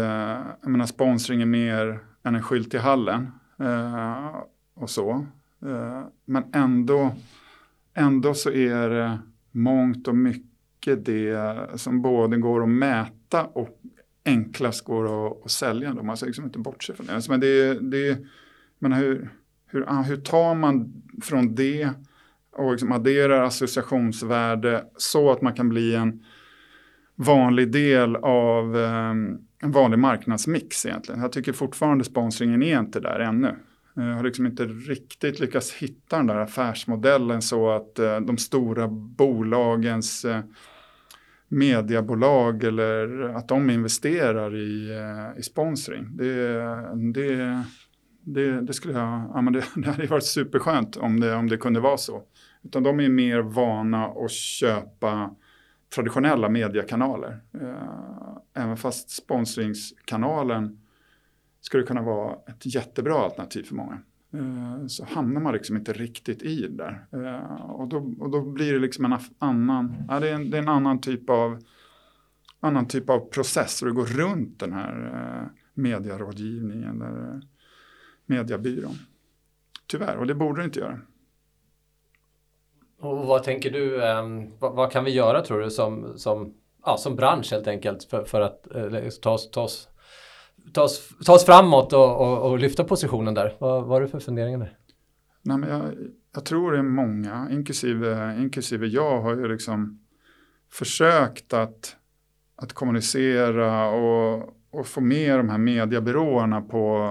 jag 0.61 0.69
menar, 0.69 0.85
sponsring 0.85 1.41
är 1.41 1.45
mer 1.45 1.99
än 2.23 2.35
en 2.35 2.43
skylt 2.43 2.73
i 2.73 2.77
hallen 2.77 3.31
eh, 3.59 4.35
och 4.73 4.89
så. 4.89 5.25
Eh, 5.65 6.03
men 6.25 6.43
ändå, 6.53 7.15
ändå 7.93 8.33
så 8.33 8.51
är 8.51 8.89
det 8.89 9.19
mångt 9.51 10.07
och 10.07 10.15
mycket 10.15 11.05
det 11.05 11.67
som 11.75 12.01
både 12.01 12.37
går 12.37 12.63
att 12.63 12.69
mäta 12.69 13.45
och 13.45 13.81
enklast 14.25 14.83
går 14.85 15.27
att, 15.27 15.45
att 15.45 15.51
sälja. 15.51 15.93
Då. 15.93 16.03
Man 16.03 16.17
ska 16.17 16.25
liksom 16.25 16.45
inte 16.45 16.59
bortse 16.59 16.93
från 16.93 17.05
det. 17.05 17.15
Alltså, 17.15 17.31
men 17.31 17.39
det, 17.39 17.79
det 17.79 18.17
men 18.79 18.93
hur, 18.93 19.29
hur, 19.67 19.85
ah, 19.87 20.01
hur 20.01 20.17
tar 20.17 20.55
man 20.55 21.03
från 21.23 21.55
det 21.55 21.89
och 22.51 22.71
liksom 22.71 22.91
adderar 22.91 23.43
associationsvärde 23.43 24.85
så 24.97 25.31
att 25.31 25.41
man 25.41 25.53
kan 25.53 25.69
bli 25.69 25.95
en 25.95 26.25
vanlig 27.15 27.71
del 27.71 28.15
av 28.15 28.77
eh, 28.77 29.09
en 29.59 29.71
vanlig 29.71 29.99
marknadsmix 29.99 30.85
egentligen. 30.85 31.21
Jag 31.21 31.31
tycker 31.31 31.53
fortfarande 31.53 32.03
sponsringen 32.03 32.63
är 32.63 32.79
inte 32.79 32.99
där 32.99 33.19
ännu. 33.19 33.55
Jag 33.97 34.15
har 34.15 34.23
liksom 34.23 34.45
inte 34.45 34.65
riktigt 34.65 35.39
lyckats 35.39 35.73
hitta 35.73 36.17
den 36.17 36.27
där 36.27 36.35
affärsmodellen 36.35 37.41
så 37.41 37.69
att 37.69 37.99
eh, 37.99 38.19
de 38.19 38.37
stora 38.37 38.87
bolagens 38.87 40.25
eh, 40.25 40.39
mediebolag 41.47 42.63
eller 42.63 43.23
att 43.23 43.47
de 43.47 43.69
investerar 43.69 44.55
i, 44.55 44.91
i 45.37 45.41
sponsring. 45.41 46.17
Det, 46.17 46.57
det, 47.13 47.63
det, 48.23 48.61
det 48.61 48.73
skulle 48.73 48.93
jag, 48.93 49.31
ja, 49.33 49.41
men 49.41 49.53
det, 49.53 49.63
det 49.75 49.91
hade 49.91 50.07
varit 50.07 50.25
superskönt 50.25 50.97
om 50.97 51.19
det, 51.19 51.35
om 51.35 51.49
det 51.49 51.57
kunde 51.57 51.79
vara 51.79 51.97
så. 51.97 52.23
Utan 52.63 52.83
de 52.83 52.99
är 52.99 53.09
mer 53.09 53.39
vana 53.39 54.05
att 54.05 54.31
köpa 54.31 55.35
traditionella 55.95 56.49
mediekanaler. 56.49 57.39
Även 58.55 58.77
fast 58.77 59.09
sponsringskanalen 59.09 60.77
skulle 61.65 61.83
kunna 61.83 62.01
vara 62.01 62.35
ett 62.47 62.75
jättebra 62.75 63.15
alternativ 63.15 63.63
för 63.63 63.75
många. 63.75 63.99
Eh, 64.33 64.87
så 64.87 65.05
hamnar 65.05 65.41
man 65.41 65.53
liksom 65.53 65.77
inte 65.77 65.93
riktigt 65.93 66.41
i 66.43 66.61
det 66.61 66.77
där. 66.77 67.05
Eh, 67.11 67.71
och 67.71 67.87
då, 67.87 68.13
och 68.19 68.29
då 68.29 68.41
blir 68.41 68.73
det 68.73 68.79
liksom 68.79 69.05
en 69.05 69.19
annan, 69.39 69.95
ja, 70.09 70.19
det, 70.19 70.29
är 70.29 70.33
en, 70.33 70.49
det 70.49 70.57
är 70.57 70.61
en 70.61 70.69
annan 70.69 71.01
typ 71.01 71.29
av 71.29 71.63
annan 72.59 72.87
typ 72.87 73.09
av 73.09 73.19
process 73.19 73.81
och 73.81 73.87
det 73.87 73.93
går 73.93 74.05
runt 74.05 74.59
den 74.59 74.73
här 74.73 75.11
eh, 75.13 75.47
medierådgivningen 75.73 77.01
eller 77.01 77.41
mediebyrån. 78.25 78.95
Tyvärr, 79.87 80.17
och 80.17 80.27
det 80.27 80.35
borde 80.35 80.61
det 80.61 80.65
inte 80.65 80.79
göra. 80.79 80.99
Och 82.99 83.27
vad 83.27 83.43
tänker 83.43 83.71
du, 83.71 84.03
ehm, 84.05 84.51
vad, 84.59 84.91
kan 84.91 85.03
vi 85.03 85.11
göra 85.11 85.41
tror 85.41 85.61
du 85.61 85.69
som, 85.69 86.17
som, 86.17 86.53
ja, 86.85 86.97
som 86.97 87.15
bransch 87.15 87.51
helt 87.51 87.67
enkelt 87.67 88.03
för, 88.03 88.23
för 88.23 88.41
att 88.41 88.67
ta, 89.21 89.31
oss, 89.31 89.51
ta, 89.51 89.61
oss, 89.61 89.89
ta, 90.73 90.83
oss, 90.83 91.09
ta 91.25 91.33
oss 91.33 91.45
framåt 91.45 91.93
och, 91.93 92.21
och, 92.21 92.51
och 92.51 92.59
lyfta 92.59 92.83
positionen 92.83 93.33
där? 93.33 93.55
Vad, 93.59 93.81
vad 93.81 93.89
har 93.89 94.01
du 94.01 94.07
för 94.07 94.19
funderingar 94.19 94.59
där? 94.59 94.77
Nej, 95.41 95.57
men 95.57 95.69
jag, 95.69 95.93
jag, 96.33 96.45
tror 96.45 96.71
det 96.71 96.77
är 96.77 96.83
många, 96.83 97.47
inklusive, 97.51 98.41
inklusive 98.41 98.87
jag, 98.87 99.21
har 99.21 99.35
ju 99.35 99.47
liksom 99.47 99.99
försökt 100.71 101.53
att, 101.53 101.95
att 102.55 102.73
kommunicera 102.73 103.89
och, 103.89 104.55
och 104.69 104.87
få 104.87 105.01
med 105.01 105.39
de 105.39 105.49
här 105.49 105.57
mediebyråerna 105.57 106.61
på, 106.61 107.09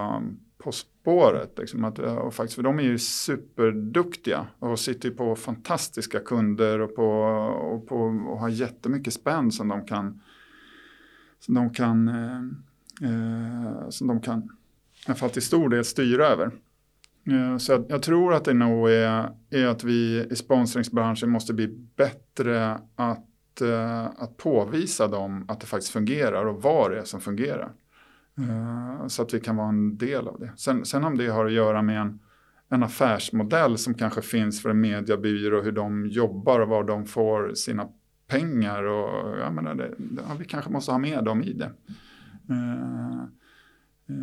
på 0.58 0.72
spåret. 0.72 1.58
Liksom 1.58 1.84
att, 1.84 1.98
och 1.98 2.34
faktiskt, 2.34 2.54
för 2.54 2.62
de 2.62 2.78
är 2.78 2.82
ju 2.82 2.98
superduktiga 2.98 4.46
och 4.58 4.78
sitter 4.78 5.08
ju 5.08 5.14
på 5.14 5.36
fantastiska 5.36 6.20
kunder 6.20 6.80
och, 6.80 6.96
på, 6.96 7.10
och, 7.72 7.86
på, 7.86 7.96
och 8.28 8.38
har 8.38 8.48
jättemycket 8.48 9.14
spänn 9.14 9.52
som 9.52 9.68
de 9.68 9.86
kan, 9.86 10.20
som 11.38 11.54
de 11.54 11.74
kan 11.74 12.08
eh, 12.08 12.40
eh, 13.02 13.88
som 13.88 14.06
de 14.06 14.20
kan, 14.20 14.38
i 14.40 15.06
alla 15.06 15.14
fall 15.14 15.30
till 15.30 15.42
stor 15.42 15.68
del, 15.68 15.84
styra 15.84 16.26
över. 16.26 16.50
Eh, 17.30 17.56
så 17.58 17.72
jag, 17.72 17.84
jag, 17.88 18.02
tror 18.02 18.34
att 18.34 18.44
det 18.44 18.54
nog 18.54 18.90
är, 18.90 19.30
är 19.50 19.66
att 19.66 19.84
vi 19.84 20.26
i 20.30 20.36
sponsringsbranschen 20.36 21.30
måste 21.30 21.54
bli 21.54 21.68
bättre 21.96 22.78
att, 22.96 23.60
eh, 23.60 24.04
att 24.04 24.36
påvisa 24.36 25.08
dem 25.08 25.44
att 25.48 25.60
det 25.60 25.66
faktiskt 25.66 25.92
fungerar 25.92 26.44
och 26.44 26.62
vad 26.62 26.90
det 26.90 26.98
är 26.98 27.04
som 27.04 27.20
fungerar. 27.20 27.72
Eh, 28.38 29.06
så 29.06 29.22
att 29.22 29.34
vi 29.34 29.40
kan 29.40 29.56
vara 29.56 29.68
en 29.68 29.96
del 29.96 30.28
av 30.28 30.40
det. 30.40 30.52
Sen, 30.56 30.84
sen 30.84 31.04
om 31.04 31.18
det 31.18 31.26
har 31.26 31.46
att 31.46 31.52
göra 31.52 31.82
med 31.82 32.00
en, 32.00 32.18
en 32.68 32.82
affärsmodell 32.82 33.78
som 33.78 33.94
kanske 33.94 34.22
finns 34.22 34.62
för 34.62 34.70
en 34.70 34.80
mediebyrå, 34.80 35.62
hur 35.62 35.72
de 35.72 36.06
jobbar 36.06 36.60
och 36.60 36.68
var 36.68 36.84
de 36.84 37.06
får 37.06 37.54
sina 37.54 37.88
pengar. 38.26 38.82
Och, 38.84 39.38
jag 39.38 39.52
menar, 39.52 39.74
det, 39.74 39.94
ja, 39.98 40.34
vi 40.38 40.44
kanske 40.44 40.70
måste 40.70 40.92
ha 40.92 40.98
med 40.98 41.24
dem 41.24 41.42
i 41.42 41.52
det. 41.52 41.70
Eh, 42.50 43.22
eh, 44.06 44.16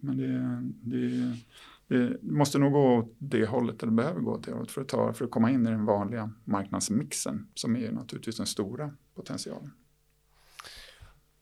men 0.00 0.16
det, 0.16 0.60
det, 0.96 1.36
det, 1.88 2.22
måste 2.22 2.58
nog 2.58 2.72
gå 2.72 2.96
åt 2.98 3.14
det 3.18 3.46
hållet, 3.46 3.82
eller 3.82 3.92
behöver 3.92 4.20
gå 4.20 4.32
åt 4.32 4.44
det 4.44 4.52
hållet 4.52 4.70
för 4.70 4.80
att, 4.80 4.88
ta, 4.88 5.12
för 5.12 5.24
att 5.24 5.30
komma 5.30 5.50
in 5.50 5.66
i 5.66 5.70
den 5.70 5.84
vanliga 5.84 6.30
marknadsmixen 6.44 7.48
som 7.54 7.76
är 7.76 7.92
naturligtvis 7.92 8.36
den 8.36 8.46
stora 8.46 8.90
potentialen. 9.14 9.70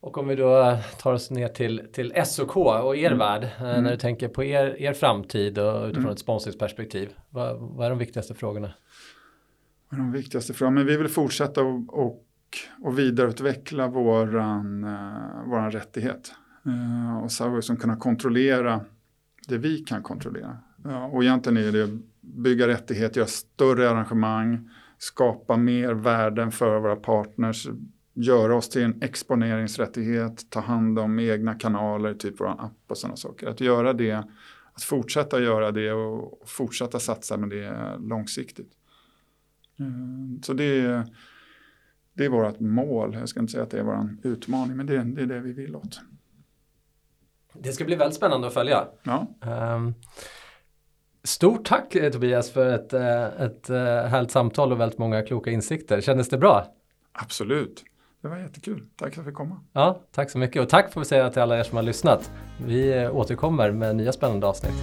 Och 0.03 0.19
om 0.19 0.29
vi 0.29 0.37
då 0.37 0.79
tar 0.99 1.13
oss 1.13 1.31
ner 1.31 1.49
till, 1.49 1.83
till 1.93 2.13
SOK 2.27 2.57
och 2.57 2.97
er 2.97 3.07
mm. 3.07 3.19
värld, 3.19 3.43
eh, 3.43 3.63
mm. 3.63 3.85
när 3.85 3.91
du 3.91 3.97
tänker 3.97 4.29
på 4.29 4.45
er, 4.45 4.77
er 4.79 4.93
framtid 4.93 5.59
och 5.59 5.85
utifrån 5.85 6.03
mm. 6.03 6.13
ett 6.13 6.19
sponsringsperspektiv, 6.19 7.15
vad, 7.31 7.59
vad 7.59 7.87
är 7.87 7.91
de 7.91 7.99
viktigaste 7.99 8.35
frågorna? 8.35 8.73
Vad 9.89 10.01
är 10.01 10.05
de 10.05 10.13
viktigaste 10.13 10.53
frågorna? 10.55 10.75
Men 10.75 10.87
vi 10.87 10.97
vill 10.97 11.09
fortsätta 11.09 11.63
och, 11.63 11.99
och 11.99 12.27
och 12.81 12.99
vidareutveckla 12.99 13.89
våran, 13.89 14.85
eh, 14.85 15.49
våran 15.51 15.71
rättighet. 15.71 16.35
Eh, 16.67 17.25
och 17.25 17.33
så 17.33 17.57
liksom 17.57 17.77
kunna 17.77 17.97
kontrollera 17.97 18.81
det 19.49 19.59
vi 19.59 19.79
kan 19.79 20.03
kontrollera. 20.03 20.59
Ja, 20.85 21.07
och 21.07 21.25
egentligen 21.25 21.57
är 21.59 21.73
det 21.73 21.99
bygga 22.21 22.69
rättighet, 22.69 23.17
göra 23.17 23.27
större 23.27 23.91
arrangemang, 23.91 24.71
skapa 24.99 25.57
mer 25.57 25.95
värden 25.95 26.53
för 26.53 26.79
våra 26.79 26.97
partners, 26.97 27.69
göra 28.15 28.57
oss 28.57 28.69
till 28.69 28.83
en 28.83 29.03
exponeringsrättighet, 29.03 30.51
ta 30.51 30.61
hand 30.61 30.99
om 30.99 31.19
egna 31.19 31.55
kanaler, 31.55 32.15
typ 32.15 32.41
vår 32.41 32.47
app 32.47 32.73
och 32.89 32.99
sådana 32.99 33.17
saker. 33.17 33.47
Att 33.47 33.61
göra 33.61 33.93
det, 33.93 34.13
att 34.73 34.83
fortsätta 34.83 35.41
göra 35.41 35.71
det 35.71 35.93
och 35.93 36.49
fortsätta 36.49 37.01
satsa 37.01 37.37
med 37.37 37.51
det 37.51 37.97
långsiktigt. 37.99 38.73
Eh, 39.79 40.43
så 40.43 40.53
det 40.53 40.81
är, 40.81 41.05
det 42.15 42.25
är 42.25 42.29
vårt 42.29 42.61
mål. 42.61 43.15
Jag 43.15 43.29
ska 43.29 43.41
inte 43.41 43.53
säga 43.53 43.65
att 43.65 43.71
det 43.71 43.79
är 43.79 43.83
vår 43.83 44.17
utmaning, 44.23 44.77
men 44.77 44.87
det, 44.87 44.97
är, 44.97 45.05
det 45.05 45.23
är 45.23 45.27
det 45.27 45.41
vi 45.41 45.53
vill 45.53 45.77
åt. 45.77 46.01
Det 47.53 47.73
ska 47.73 47.85
bli 47.85 47.97
väldigt 47.97 48.17
spännande 48.17 48.47
att 48.47 48.55
följa. 48.55 48.87
Ja. 49.03 49.27
Um, 49.77 49.95
stort 51.23 51.65
tack 51.65 51.95
eh, 51.95 52.11
Tobias 52.11 52.51
för 52.51 52.75
ett, 52.75 52.93
eh, 52.93 53.25
ett 53.25 53.69
härligt 54.11 54.31
samtal 54.31 54.73
och 54.73 54.81
väldigt 54.81 54.99
många 54.99 55.23
kloka 55.23 55.51
insikter. 55.51 56.01
Kändes 56.01 56.29
det 56.29 56.39
bra? 56.39 56.67
Absolut. 57.13 57.85
Det 58.23 58.29
var 58.29 58.37
jättekul. 58.37 58.87
Tack 58.97 58.99
för 58.99 59.07
att 59.09 59.17
jag 59.17 59.25
fick 59.27 59.35
komma. 59.35 59.61
Ja, 59.73 60.03
tack 60.13 60.31
så 60.31 60.39
mycket 60.39 60.63
och 60.63 60.69
tack 60.69 60.93
får 60.93 61.01
vi 61.01 61.05
säga 61.05 61.31
till 61.31 61.43
alla 61.43 61.59
er 61.59 61.63
som 61.63 61.77
har 61.77 61.83
lyssnat. 61.83 62.33
Vi 62.65 63.09
återkommer 63.09 63.71
med 63.71 63.97
nya 63.97 64.13
spännande 64.13 64.47
avsnitt. 64.47 64.75